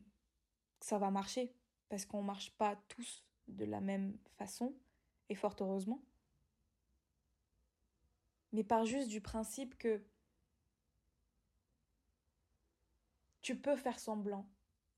que 0.80 0.86
ça 0.88 0.98
va 0.98 1.12
marcher. 1.12 1.54
Parce 1.88 2.04
qu'on 2.04 2.24
marche 2.24 2.50
pas 2.58 2.78
tous 2.88 3.24
de 3.48 3.64
la 3.64 3.80
même 3.80 4.18
façon, 4.40 4.74
et 5.30 5.36
fort 5.36 5.56
heureusement. 5.60 6.02
Mais 8.54 8.64
par 8.64 8.86
juste 8.86 9.10
du 9.10 9.22
principe 9.22 9.78
que 9.78 10.04
tu 13.42 13.56
peux 13.56 13.76
faire 13.76 14.00
semblant 14.00 14.50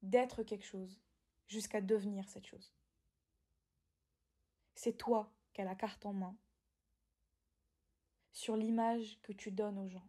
d'être 0.02 0.44
quelque 0.44 0.66
chose 0.66 0.98
jusqu'à 1.46 1.82
devenir 1.82 2.30
cette 2.30 2.48
chose. 2.48 2.74
C'est 4.76 4.98
toi 4.98 5.30
qui 5.52 5.60
as 5.60 5.66
la 5.66 5.76
carte 5.76 6.06
en 6.06 6.14
main 6.14 6.38
sur 8.32 8.56
l'image 8.56 9.20
que 9.22 9.34
tu 9.34 9.52
donnes 9.52 9.78
aux 9.78 9.88
gens. 9.88 10.08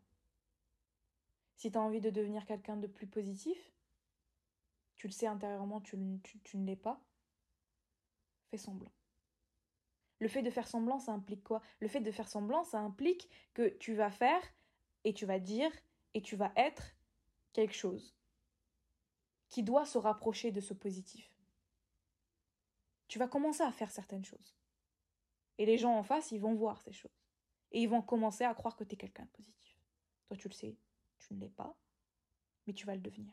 Si 1.57 1.71
tu 1.71 1.79
as 1.79 1.81
envie 1.81 2.01
de 2.01 2.11
devenir 2.11 2.45
quelqu'un 2.47 2.77
de 2.77 2.87
plus 2.87 3.07
positif, 3.07 3.73
tu 4.97 5.07
le 5.07 5.13
sais 5.13 5.27
intérieurement, 5.27 5.81
tu, 5.81 5.97
tu 6.45 6.59
ne 6.59 6.67
l'es 6.67 6.77
pas, 6.77 7.01
fais 8.51 8.59
semblant. 8.59 8.93
Le 10.19 10.29
fait 10.29 10.43
de 10.43 10.51
faire 10.51 10.69
semblant, 10.69 10.99
ça 10.99 11.13
implique 11.13 11.43
quoi? 11.43 11.63
Le 11.81 11.89
fait 11.89 12.01
de 12.01 12.11
faire 12.11 12.29
semblant, 12.29 12.65
ça 12.65 12.79
implique 12.79 13.29
que 13.55 13.69
tu 13.79 13.95
vas 13.95 14.11
faire 14.11 14.43
et 15.05 15.15
tu 15.15 15.25
vas 15.25 15.39
dire 15.39 15.73
et 16.15 16.21
tu 16.21 16.37
vas 16.37 16.53
être 16.57 16.95
quelque 17.53 17.75
chose 17.75 18.15
qui 19.49 19.63
doit 19.63 19.85
se 19.85 19.99
rapprocher 19.99 20.53
de 20.53 20.61
ce 20.61 20.75
positif. 20.75 21.29
Tu 23.09 23.19
vas 23.19 23.29
commencer 23.29 23.63
à 23.63 23.73
faire 23.73 23.91
certaines 23.91 24.25
choses. 24.25 24.55
Et 25.59 25.67
les 25.67 25.79
gens 25.79 25.97
en 25.97 26.03
face, 26.03 26.31
ils 26.31 26.41
vont 26.41 26.55
voir 26.55 26.81
ces 26.81 26.93
choses. 26.93 27.20
Et 27.73 27.83
ils 27.83 27.89
vont 27.89 28.03
commencer 28.03 28.45
à 28.45 28.55
croire 28.55 28.77
que 28.77 28.85
tu 28.85 28.95
es 28.95 28.97
quelqu'un 28.97 29.25
de 29.25 29.31
positif. 29.31 29.77
Toi, 30.27 30.37
tu 30.37 30.49
le 30.49 30.55
sais, 30.55 30.77
tu 31.19 31.35
ne 31.35 31.41
l'es 31.41 31.51
pas, 31.51 31.77
mais 32.67 32.73
tu 32.73 32.87
vas 32.87 32.95
le 32.95 33.01
devenir. 33.01 33.33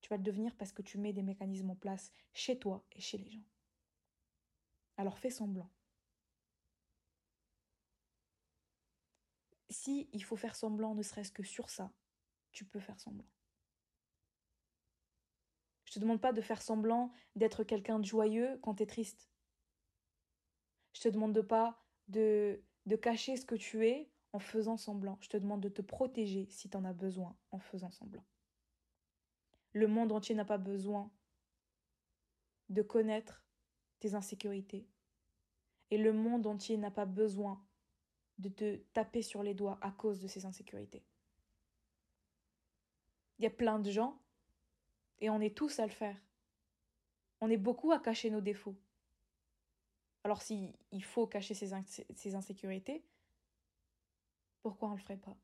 Tu 0.00 0.08
vas 0.08 0.16
le 0.16 0.22
devenir 0.22 0.54
parce 0.56 0.72
que 0.72 0.82
tu 0.82 0.98
mets 0.98 1.12
des 1.12 1.22
mécanismes 1.22 1.70
en 1.70 1.76
place 1.76 2.12
chez 2.32 2.58
toi 2.58 2.84
et 2.92 3.00
chez 3.00 3.18
les 3.18 3.30
gens. 3.30 3.44
Alors 4.96 5.18
fais 5.18 5.30
semblant. 5.30 5.70
Si 9.68 10.08
il 10.12 10.24
faut 10.24 10.36
faire 10.36 10.56
semblant, 10.56 10.94
ne 10.94 11.02
serait-ce 11.02 11.32
que 11.32 11.42
sur 11.42 11.70
ça, 11.70 11.92
tu 12.52 12.64
peux 12.64 12.80
faire 12.80 12.98
semblant. 12.98 13.28
Je 15.84 15.92
te 15.94 15.98
demande 15.98 16.20
pas 16.20 16.32
de 16.32 16.40
faire 16.40 16.62
semblant 16.62 17.12
d'être 17.34 17.64
quelqu'un 17.64 17.98
de 17.98 18.04
joyeux 18.04 18.58
quand 18.62 18.76
tu 18.76 18.82
es 18.82 18.86
triste. 18.86 19.30
Je 20.92 21.00
te 21.00 21.08
demande 21.08 21.40
pas 21.42 21.82
de, 22.08 22.62
de 22.90 22.96
cacher 22.96 23.36
ce 23.36 23.46
que 23.46 23.54
tu 23.54 23.86
es 23.86 24.10
en 24.32 24.40
faisant 24.40 24.76
semblant. 24.76 25.16
Je 25.20 25.28
te 25.28 25.36
demande 25.36 25.60
de 25.60 25.68
te 25.68 25.80
protéger 25.80 26.48
si 26.50 26.68
tu 26.68 26.76
en 26.76 26.84
as 26.84 26.92
besoin 26.92 27.36
en 27.52 27.60
faisant 27.60 27.92
semblant. 27.92 28.24
Le 29.72 29.86
monde 29.86 30.10
entier 30.10 30.34
n'a 30.34 30.44
pas 30.44 30.58
besoin 30.58 31.08
de 32.68 32.82
connaître 32.82 33.44
tes 34.00 34.16
insécurités. 34.16 34.88
Et 35.92 35.98
le 35.98 36.12
monde 36.12 36.48
entier 36.48 36.76
n'a 36.78 36.90
pas 36.90 37.06
besoin 37.06 37.64
de 38.38 38.48
te 38.48 38.76
taper 38.92 39.22
sur 39.22 39.44
les 39.44 39.54
doigts 39.54 39.78
à 39.82 39.92
cause 39.92 40.20
de 40.20 40.26
ces 40.26 40.44
insécurités. 40.44 41.04
Il 43.38 43.44
y 43.44 43.46
a 43.46 43.50
plein 43.50 43.78
de 43.78 43.90
gens 43.90 44.20
et 45.20 45.30
on 45.30 45.40
est 45.40 45.56
tous 45.56 45.78
à 45.78 45.86
le 45.86 45.92
faire. 45.92 46.20
On 47.40 47.50
est 47.50 47.56
beaucoup 47.56 47.92
à 47.92 48.00
cacher 48.00 48.30
nos 48.30 48.40
défauts. 48.40 48.76
Alors 50.24 50.42
s'il 50.42 50.74
faut 51.02 51.26
cacher 51.26 51.54
ses, 51.54 52.34
insécurités, 52.34 53.04
pourquoi 54.62 54.88
on 54.88 54.92
ne 54.92 54.96
le 54.96 55.02
ferait 55.02 55.16
pas? 55.16 55.36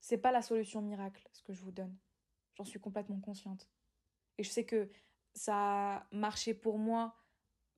C'est 0.00 0.18
pas 0.18 0.30
la 0.30 0.42
solution 0.42 0.80
miracle, 0.80 1.28
ce 1.32 1.42
que 1.42 1.52
je 1.52 1.62
vous 1.62 1.72
donne. 1.72 1.96
J'en 2.54 2.64
suis 2.64 2.78
complètement 2.78 3.20
consciente. 3.20 3.68
Et 4.38 4.44
je 4.44 4.50
sais 4.50 4.64
que 4.64 4.88
ça 5.34 5.96
a 5.96 6.06
marché 6.12 6.54
pour 6.54 6.78
moi, 6.78 7.16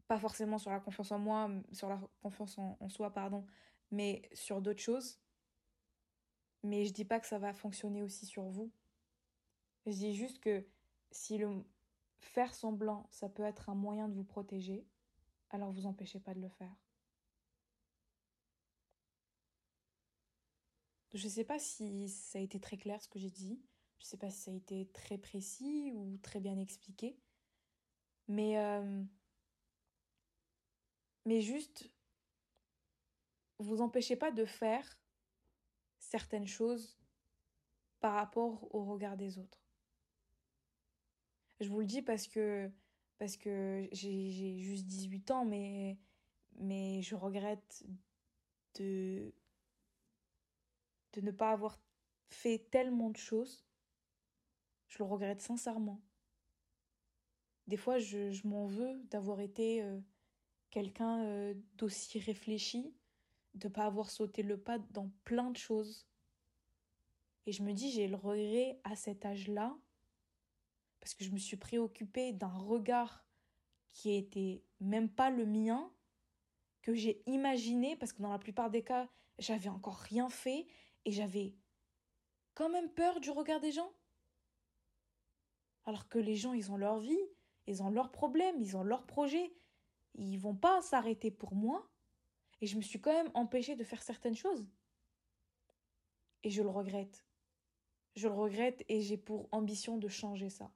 pas 0.07 0.19
forcément 0.19 0.59
sur 0.59 0.71
la 0.71 0.81
confiance 0.81 1.11
en 1.11 1.19
moi, 1.19 1.51
sur 1.73 1.89
la 1.89 1.99
confiance 2.21 2.59
en, 2.59 2.77
en 2.81 2.89
soi, 2.91 3.13
pardon, 3.15 3.47
mais 3.91 4.29
sur 4.35 4.61
d'autres 4.61 4.83
choses. 4.83 5.19
Mais 6.63 6.85
je 6.85 6.93
dis 6.93 7.07
pas 7.07 7.21
que 7.21 7.27
ça 7.27 7.39
va 7.39 7.55
fonctionner 7.55 8.03
aussi 8.03 8.27
sur 8.27 8.43
vous. 8.43 8.71
Je 9.87 9.93
dis 9.93 10.15
juste 10.15 10.41
que 10.41 10.67
si 11.11 11.39
le 11.39 11.65
faire 12.21 12.55
semblant, 12.55 13.07
ça 13.11 13.29
peut 13.29 13.45
être 13.45 13.71
un 13.71 13.75
moyen 13.75 14.09
de 14.09 14.15
vous 14.15 14.25
protéger, 14.25 14.87
alors 15.51 15.73
vous 15.73 15.87
empêchez 15.87 16.21
pas 16.21 16.35
de 16.35 16.41
le 16.41 16.49
faire. 16.49 16.75
Je 21.15 21.25
ne 21.25 21.31
sais 21.31 21.45
pas 21.45 21.59
si 21.59 22.09
ça 22.09 22.39
a 22.39 22.43
été 22.43 22.61
très 22.61 22.77
clair 22.77 23.03
ce 23.03 23.09
que 23.09 23.19
j'ai 23.19 23.31
dit. 23.31 23.63
Je 23.99 24.05
ne 24.05 24.09
sais 24.09 24.17
pas 24.19 24.31
si 24.31 24.43
ça 24.43 24.51
a 24.51 24.55
été 24.55 24.87
très 24.93 25.19
précis 25.19 25.93
ou 25.95 26.19
très 26.19 26.39
bien 26.39 26.59
expliqué. 26.59 27.19
Mais, 28.29 28.59
euh, 28.59 29.03
mais 31.25 31.41
juste, 31.41 31.91
vous 33.59 33.81
empêchez 33.81 34.17
pas 34.17 34.31
de 34.31 34.45
faire 34.45 34.99
certaines 35.99 36.47
choses 36.47 36.99
par 38.01 38.15
rapport 38.15 38.73
au 38.75 38.85
regard 38.85 39.17
des 39.17 39.39
autres. 39.39 39.68
Je 41.61 41.69
vous 41.69 41.81
le 41.81 41.87
dis 41.87 42.03
parce 42.03 42.27
que, 42.27 42.71
j'ai 43.93 44.59
juste 44.59 44.87
18 44.87 45.31
ans, 45.33 45.45
mais, 45.45 45.99
je 47.03 47.15
regrette 47.15 47.85
de, 48.79 49.33
de 51.15 51.21
ne 51.21 51.31
pas 51.31 51.51
avoir 51.51 51.79
fait 52.31 52.71
tellement 52.71 53.11
de 53.11 53.17
choses. 53.17 53.67
Je 54.89 54.99
le 54.99 55.05
regrette 55.05 55.43
sincèrement. 55.43 56.01
Des 57.67 57.77
fois, 57.77 57.99
je, 57.99 58.47
m'en 58.47 58.67
veux 58.67 58.99
d'avoir 59.11 59.41
été 59.41 59.83
euh, 59.83 60.01
quelqu'un 60.71 61.25
euh, 61.25 61.55
d'aussi 61.75 62.19
réfléchi, 62.19 62.95
de 63.55 63.69
pas 63.69 63.85
avoir 63.85 64.11
sauté 64.11 64.43
le 64.43 64.59
pas 64.59 64.79
dans 64.91 65.11
plein 65.25 65.51
de 65.51 65.57
choses. 65.57 66.07
Et 67.47 67.53
je 67.53 67.63
me 67.63 67.73
dis, 67.73 67.91
j'ai 67.91 68.09
le 68.09 68.17
regret 68.17 68.81
à 68.85 68.97
cet 68.97 69.27
âge-là 69.27 69.77
parce 71.01 71.15
que 71.15 71.25
je 71.25 71.31
me 71.31 71.39
suis 71.39 71.57
préoccupée 71.57 72.33
d'un 72.33 72.49
regard 72.49 73.25
qui 73.93 74.15
était 74.15 74.63
même 74.81 75.09
pas 75.09 75.31
le 75.31 75.47
mien, 75.47 75.93
que 76.83 76.95
j'ai 76.95 77.23
imaginé, 77.27 77.97
parce 77.97 78.13
que 78.13 78.23
dans 78.23 78.31
la 78.31 78.39
plupart 78.39 78.71
des 78.71 78.83
cas, 78.83 79.09
j'avais 79.39 79.69
encore 79.69 79.99
rien 79.99 80.29
fait 80.29 80.67
et 81.05 81.11
j'avais 81.11 81.55
quand 82.55 82.69
même 82.69 82.91
peur 82.91 83.21
du 83.21 83.31
regard 83.31 83.61
des 83.61 83.73
gens. 83.73 83.93
Alors 85.85 86.09
que 86.09 86.19
les 86.19 86.37
gens, 86.37 86.53
ils 86.53 86.71
ont 86.71 86.77
leur 86.77 86.99
vie, 86.99 87.19
ils 87.67 87.83
ont 87.83 87.91
leurs 87.91 88.11
problèmes, 88.11 88.61
ils 88.61 88.77
ont 88.77 88.83
leurs 88.83 89.07
projets, 89.07 89.55
ils 90.15 90.39
vont 90.39 90.57
pas 90.57 90.83
s'arrêter 90.83 91.31
pour 91.31 91.55
moi. 91.55 91.89
Et 92.61 92.67
je 92.67 92.77
me 92.77 92.83
suis 92.83 93.01
quand 93.01 93.13
même 93.13 93.31
empêchée 93.35 93.77
de 93.77 93.85
faire 93.85 94.03
certaines 94.03 94.37
choses. 94.37 94.67
Et 96.43 96.51
je 96.51 96.63
le 96.63 96.69
regrette. 96.69 97.25
je 98.17 98.27
le 98.29 98.35
regrette 98.35 98.85
et 98.89 99.01
j'ai 99.01 99.17
pour 99.17 99.49
ambition 99.53 99.97
de 99.97 100.09
changer 100.09 100.51
ça. 100.51 100.73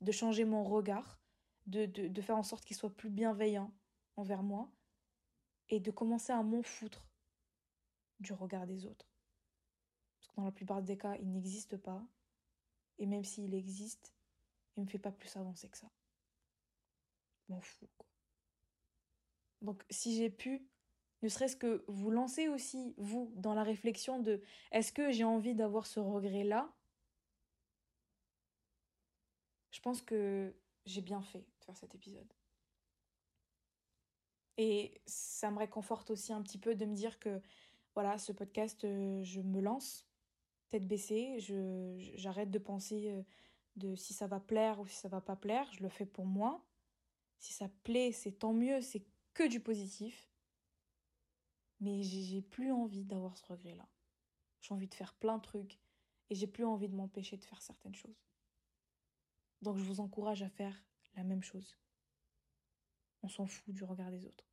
De 0.00 0.12
changer 0.12 0.44
mon 0.44 0.64
regard, 0.64 1.20
de, 1.66 2.20
faire 2.20 2.36
en 2.36 2.42
sorte 2.42 2.64
qu'il 2.64 2.76
soit 2.76 2.94
plus 2.94 3.10
bienveillant 3.10 3.72
envers 4.16 4.42
moi 4.42 4.70
et 5.68 5.80
de 5.80 5.90
commencer 5.90 6.32
à 6.32 6.42
m'en 6.42 6.62
foutre 6.62 7.06
du 8.20 8.32
regard 8.32 8.66
des 8.66 8.86
autres. 8.86 9.08
Parce 10.18 10.28
que 10.28 10.36
dans 10.36 10.44
la 10.44 10.52
plupart 10.52 10.82
des 10.82 10.96
cas, 10.96 11.16
il 11.16 11.30
n'existe 11.30 11.76
pas. 11.76 12.02
Et 12.98 13.06
même 13.06 13.24
s'il 13.24 13.54
existe, 13.54 14.14
il 14.76 14.80
ne 14.80 14.84
me 14.86 14.90
fait 14.90 14.98
pas 14.98 15.12
plus 15.12 15.36
avancer 15.36 15.68
que 15.68 15.78
ça. 15.78 15.90
M'en 17.48 17.60
fous. 17.60 17.88
Donc, 19.62 19.84
si 19.90 20.16
j'ai 20.16 20.30
pu, 20.30 20.68
ne 21.22 21.28
serait-ce 21.28 21.56
que 21.56 21.84
vous 21.88 22.10
lancer 22.10 22.48
aussi, 22.48 22.94
vous, 22.96 23.32
dans 23.36 23.54
la 23.54 23.64
réflexion 23.64 24.20
de 24.20 24.40
est-ce 24.70 24.92
que 24.92 25.10
j'ai 25.10 25.24
envie 25.24 25.54
d'avoir 25.54 25.86
ce 25.86 26.00
regret-là 26.00 26.72
Je 29.78 29.82
pense 29.82 30.02
que 30.02 30.52
j'ai 30.86 31.02
bien 31.02 31.22
fait 31.22 31.38
de 31.60 31.64
faire 31.64 31.76
cet 31.76 31.94
épisode. 31.94 32.26
Et 34.56 35.00
ça 35.06 35.52
me 35.52 35.58
réconforte 35.58 36.10
aussi 36.10 36.32
un 36.32 36.42
petit 36.42 36.58
peu 36.58 36.74
de 36.74 36.84
me 36.84 36.96
dire 36.96 37.20
que, 37.20 37.40
voilà, 37.94 38.18
ce 38.18 38.32
podcast, 38.32 38.82
euh, 38.82 39.22
je 39.22 39.40
me 39.40 39.60
lance, 39.60 40.04
tête 40.68 40.88
baissée, 40.88 41.38
j'arrête 42.16 42.50
de 42.50 42.58
penser 42.58 43.08
euh, 43.10 43.22
de 43.76 43.94
si 43.94 44.14
ça 44.14 44.26
va 44.26 44.40
plaire 44.40 44.80
ou 44.80 44.88
si 44.88 44.96
ça 44.96 45.06
va 45.06 45.20
pas 45.20 45.36
plaire, 45.36 45.72
je 45.72 45.84
le 45.84 45.88
fais 45.88 46.06
pour 46.06 46.26
moi. 46.26 46.66
Si 47.38 47.52
ça 47.52 47.68
plaît, 47.84 48.10
c'est 48.10 48.32
tant 48.32 48.52
mieux, 48.52 48.80
c'est 48.80 49.06
que 49.32 49.46
du 49.46 49.60
positif. 49.60 50.28
Mais 51.78 52.02
j'ai 52.02 52.42
plus 52.42 52.72
envie 52.72 53.04
d'avoir 53.04 53.38
ce 53.38 53.46
regret-là. 53.46 53.88
J'ai 54.60 54.74
envie 54.74 54.88
de 54.88 54.94
faire 54.96 55.14
plein 55.14 55.36
de 55.36 55.42
trucs 55.42 55.78
et 56.30 56.34
j'ai 56.34 56.48
plus 56.48 56.64
envie 56.64 56.88
de 56.88 56.96
m'empêcher 56.96 57.36
de 57.36 57.44
faire 57.44 57.62
certaines 57.62 57.94
choses. 57.94 58.27
Donc 59.62 59.76
je 59.76 59.84
vous 59.84 60.00
encourage 60.00 60.42
à 60.42 60.48
faire 60.48 60.84
la 61.14 61.24
même 61.24 61.42
chose. 61.42 61.76
On 63.22 63.28
s'en 63.28 63.46
fout 63.46 63.74
du 63.74 63.84
regard 63.84 64.10
des 64.10 64.24
autres. 64.24 64.44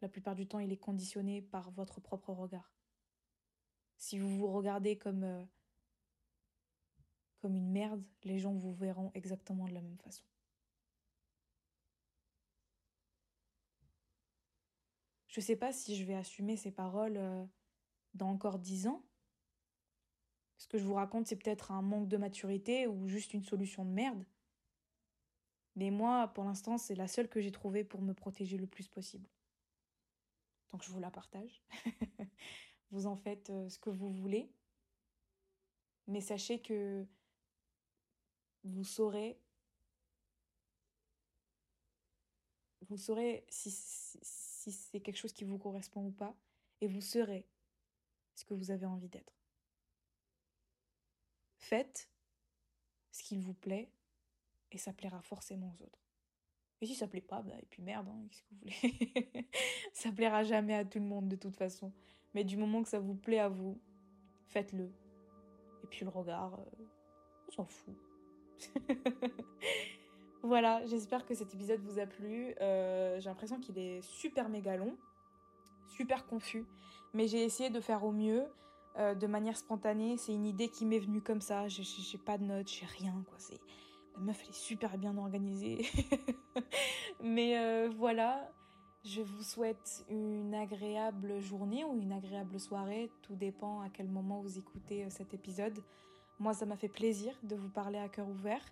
La 0.00 0.08
plupart 0.08 0.34
du 0.34 0.46
temps, 0.46 0.58
il 0.58 0.72
est 0.72 0.76
conditionné 0.76 1.42
par 1.42 1.70
votre 1.70 2.00
propre 2.00 2.32
regard. 2.32 2.72
Si 3.96 4.18
vous 4.18 4.36
vous 4.36 4.52
regardez 4.52 4.98
comme 4.98 5.24
euh, 5.24 5.44
comme 7.38 7.54
une 7.54 7.70
merde, 7.70 8.02
les 8.24 8.38
gens 8.38 8.52
vous 8.52 8.74
verront 8.74 9.10
exactement 9.14 9.68
de 9.68 9.74
la 9.74 9.80
même 9.80 9.98
façon. 9.98 10.24
Je 15.28 15.40
sais 15.40 15.56
pas 15.56 15.72
si 15.72 15.96
je 15.96 16.04
vais 16.04 16.14
assumer 16.14 16.56
ces 16.56 16.72
paroles 16.72 17.18
euh, 17.18 17.44
dans 18.14 18.30
encore 18.30 18.58
dix 18.58 18.86
ans. 18.86 19.05
Ce 20.58 20.66
que 20.68 20.78
je 20.78 20.84
vous 20.84 20.94
raconte, 20.94 21.26
c'est 21.26 21.36
peut-être 21.36 21.70
un 21.70 21.82
manque 21.82 22.08
de 22.08 22.16
maturité 22.16 22.86
ou 22.86 23.08
juste 23.08 23.34
une 23.34 23.42
solution 23.44 23.84
de 23.84 23.90
merde. 23.90 24.24
Mais 25.74 25.90
moi, 25.90 26.28
pour 26.28 26.44
l'instant, 26.44 26.78
c'est 26.78 26.94
la 26.94 27.08
seule 27.08 27.28
que 27.28 27.40
j'ai 27.40 27.52
trouvée 27.52 27.84
pour 27.84 28.00
me 28.00 28.14
protéger 28.14 28.56
le 28.56 28.66
plus 28.66 28.88
possible. 28.88 29.28
Donc 30.72 30.82
je 30.82 30.90
vous 30.90 31.00
la 31.00 31.10
partage. 31.10 31.62
vous 32.90 33.06
en 33.06 33.16
faites 33.16 33.50
euh, 33.50 33.68
ce 33.68 33.78
que 33.78 33.90
vous 33.90 34.10
voulez. 34.10 34.50
Mais 36.06 36.20
sachez 36.20 36.60
que 36.60 37.06
vous 38.64 38.84
saurez 38.84 39.38
vous 42.88 42.96
saurez 42.96 43.44
si, 43.48 43.70
si 43.72 44.72
c'est 44.72 45.00
quelque 45.00 45.16
chose 45.16 45.32
qui 45.32 45.44
vous 45.44 45.58
correspond 45.58 46.06
ou 46.06 46.12
pas 46.12 46.36
et 46.80 46.86
vous 46.86 47.00
serez 47.00 47.46
ce 48.34 48.44
que 48.44 48.54
vous 48.54 48.70
avez 48.70 48.86
envie 48.86 49.08
d'être. 49.08 49.35
Faites 51.68 52.08
ce 53.10 53.24
qu'il 53.24 53.40
vous 53.40 53.52
plaît 53.52 53.90
et 54.70 54.78
ça 54.78 54.92
plaira 54.92 55.20
forcément 55.20 55.74
aux 55.74 55.82
autres. 55.82 56.06
Et 56.80 56.86
si 56.86 56.94
ça 56.94 57.08
plaît 57.08 57.20
pas, 57.20 57.42
bah, 57.42 57.54
et 57.60 57.66
puis 57.66 57.82
merde, 57.82 58.06
hein, 58.08 58.24
qu'est-ce 58.30 58.42
que 58.42 58.48
vous 58.52 58.60
voulez? 58.60 59.48
Ça 59.92 60.12
plaira 60.12 60.44
jamais 60.44 60.74
à 60.74 60.84
tout 60.84 61.00
le 61.00 61.06
monde 61.06 61.26
de 61.26 61.34
toute 61.34 61.56
façon. 61.56 61.92
Mais 62.34 62.44
du 62.44 62.56
moment 62.56 62.84
que 62.84 62.88
ça 62.88 63.00
vous 63.00 63.16
plaît 63.16 63.40
à 63.40 63.48
vous, 63.48 63.80
faites-le. 64.44 64.92
Et 65.82 65.86
puis 65.88 66.04
le 66.04 66.10
regard, 66.10 66.54
euh, 66.54 66.84
on 67.48 67.50
s'en 67.50 67.64
fout. 67.64 67.96
voilà, 70.42 70.86
j'espère 70.86 71.26
que 71.26 71.34
cet 71.34 71.52
épisode 71.52 71.80
vous 71.80 71.98
a 71.98 72.06
plu. 72.06 72.54
Euh, 72.60 73.18
j'ai 73.18 73.28
l'impression 73.28 73.58
qu'il 73.58 73.76
est 73.78 74.02
super 74.02 74.48
méga 74.48 74.76
long, 74.76 74.96
super 75.88 76.26
confus. 76.26 76.64
Mais 77.12 77.26
j'ai 77.26 77.42
essayé 77.42 77.70
de 77.70 77.80
faire 77.80 78.04
au 78.04 78.12
mieux. 78.12 78.46
Euh, 78.98 79.14
de 79.14 79.26
manière 79.26 79.56
spontanée, 79.56 80.16
c'est 80.16 80.32
une 80.32 80.46
idée 80.46 80.68
qui 80.68 80.86
m'est 80.86 80.98
venue 80.98 81.20
comme 81.20 81.40
ça. 81.40 81.68
J'ai 81.68 82.18
pas 82.18 82.38
de 82.38 82.44
notes, 82.44 82.68
j'ai 82.68 82.86
rien, 82.86 83.14
quoi. 83.28 83.36
La 84.14 84.20
meuf, 84.22 84.40
elle 84.42 84.50
est 84.50 84.52
super 84.54 84.96
bien 84.96 85.16
organisée. 85.18 85.84
Mais 87.22 87.58
euh, 87.58 87.90
voilà, 87.94 88.50
je 89.04 89.20
vous 89.20 89.42
souhaite 89.42 90.04
une 90.08 90.54
agréable 90.54 91.40
journée 91.40 91.84
ou 91.84 92.00
une 92.00 92.12
agréable 92.12 92.58
soirée. 92.58 93.10
Tout 93.22 93.34
dépend 93.34 93.80
à 93.80 93.90
quel 93.90 94.08
moment 94.08 94.40
vous 94.40 94.58
écoutez 94.58 95.04
euh, 95.04 95.10
cet 95.10 95.34
épisode. 95.34 95.78
Moi, 96.38 96.54
ça 96.54 96.64
m'a 96.64 96.76
fait 96.76 96.88
plaisir 96.88 97.34
de 97.42 97.54
vous 97.54 97.68
parler 97.68 97.98
à 97.98 98.08
cœur 98.08 98.28
ouvert. 98.28 98.62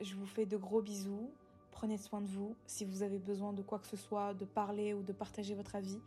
Je 0.00 0.14
vous 0.14 0.26
fais 0.26 0.44
de 0.44 0.56
gros 0.56 0.82
bisous. 0.82 1.30
Prenez 1.70 1.98
soin 1.98 2.20
de 2.20 2.26
vous. 2.26 2.54
Si 2.66 2.84
vous 2.84 3.02
avez 3.02 3.18
besoin 3.18 3.52
de 3.52 3.62
quoi 3.62 3.78
que 3.78 3.86
ce 3.86 3.96
soit, 3.96 4.34
de 4.34 4.44
parler 4.44 4.94
ou 4.94 5.02
de 5.02 5.12
partager 5.12 5.54
votre 5.54 5.76
avis, 5.76 6.00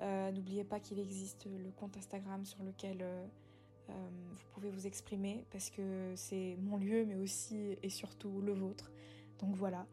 n'oubliez 0.00 0.64
pas 0.64 0.80
qu'il 0.80 0.98
existe 0.98 1.46
le 1.46 1.70
compte 1.70 1.96
Instagram 1.96 2.44
sur 2.44 2.62
lequel 2.62 2.98
euh, 3.02 3.92
vous 4.32 4.44
pouvez 4.52 4.70
vous 4.70 4.86
exprimer 4.86 5.44
parce 5.50 5.70
que 5.70 6.12
c'est 6.16 6.56
mon 6.60 6.76
lieu, 6.76 7.04
mais 7.04 7.16
aussi 7.16 7.76
et 7.82 7.90
surtout 7.90 8.40
le 8.40 8.52
vôtre. 8.52 8.90
Donc 9.38 9.54
voilà, 9.54 9.86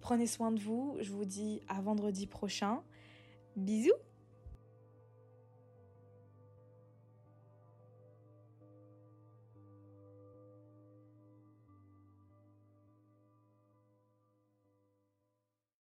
prenez 0.00 0.26
soin 0.26 0.52
de 0.52 0.60
vous. 0.60 0.96
Je 1.00 1.12
vous 1.12 1.24
dis 1.24 1.60
à 1.68 1.80
vendredi 1.80 2.26
prochain. 2.26 2.82
Bisous 3.56 3.92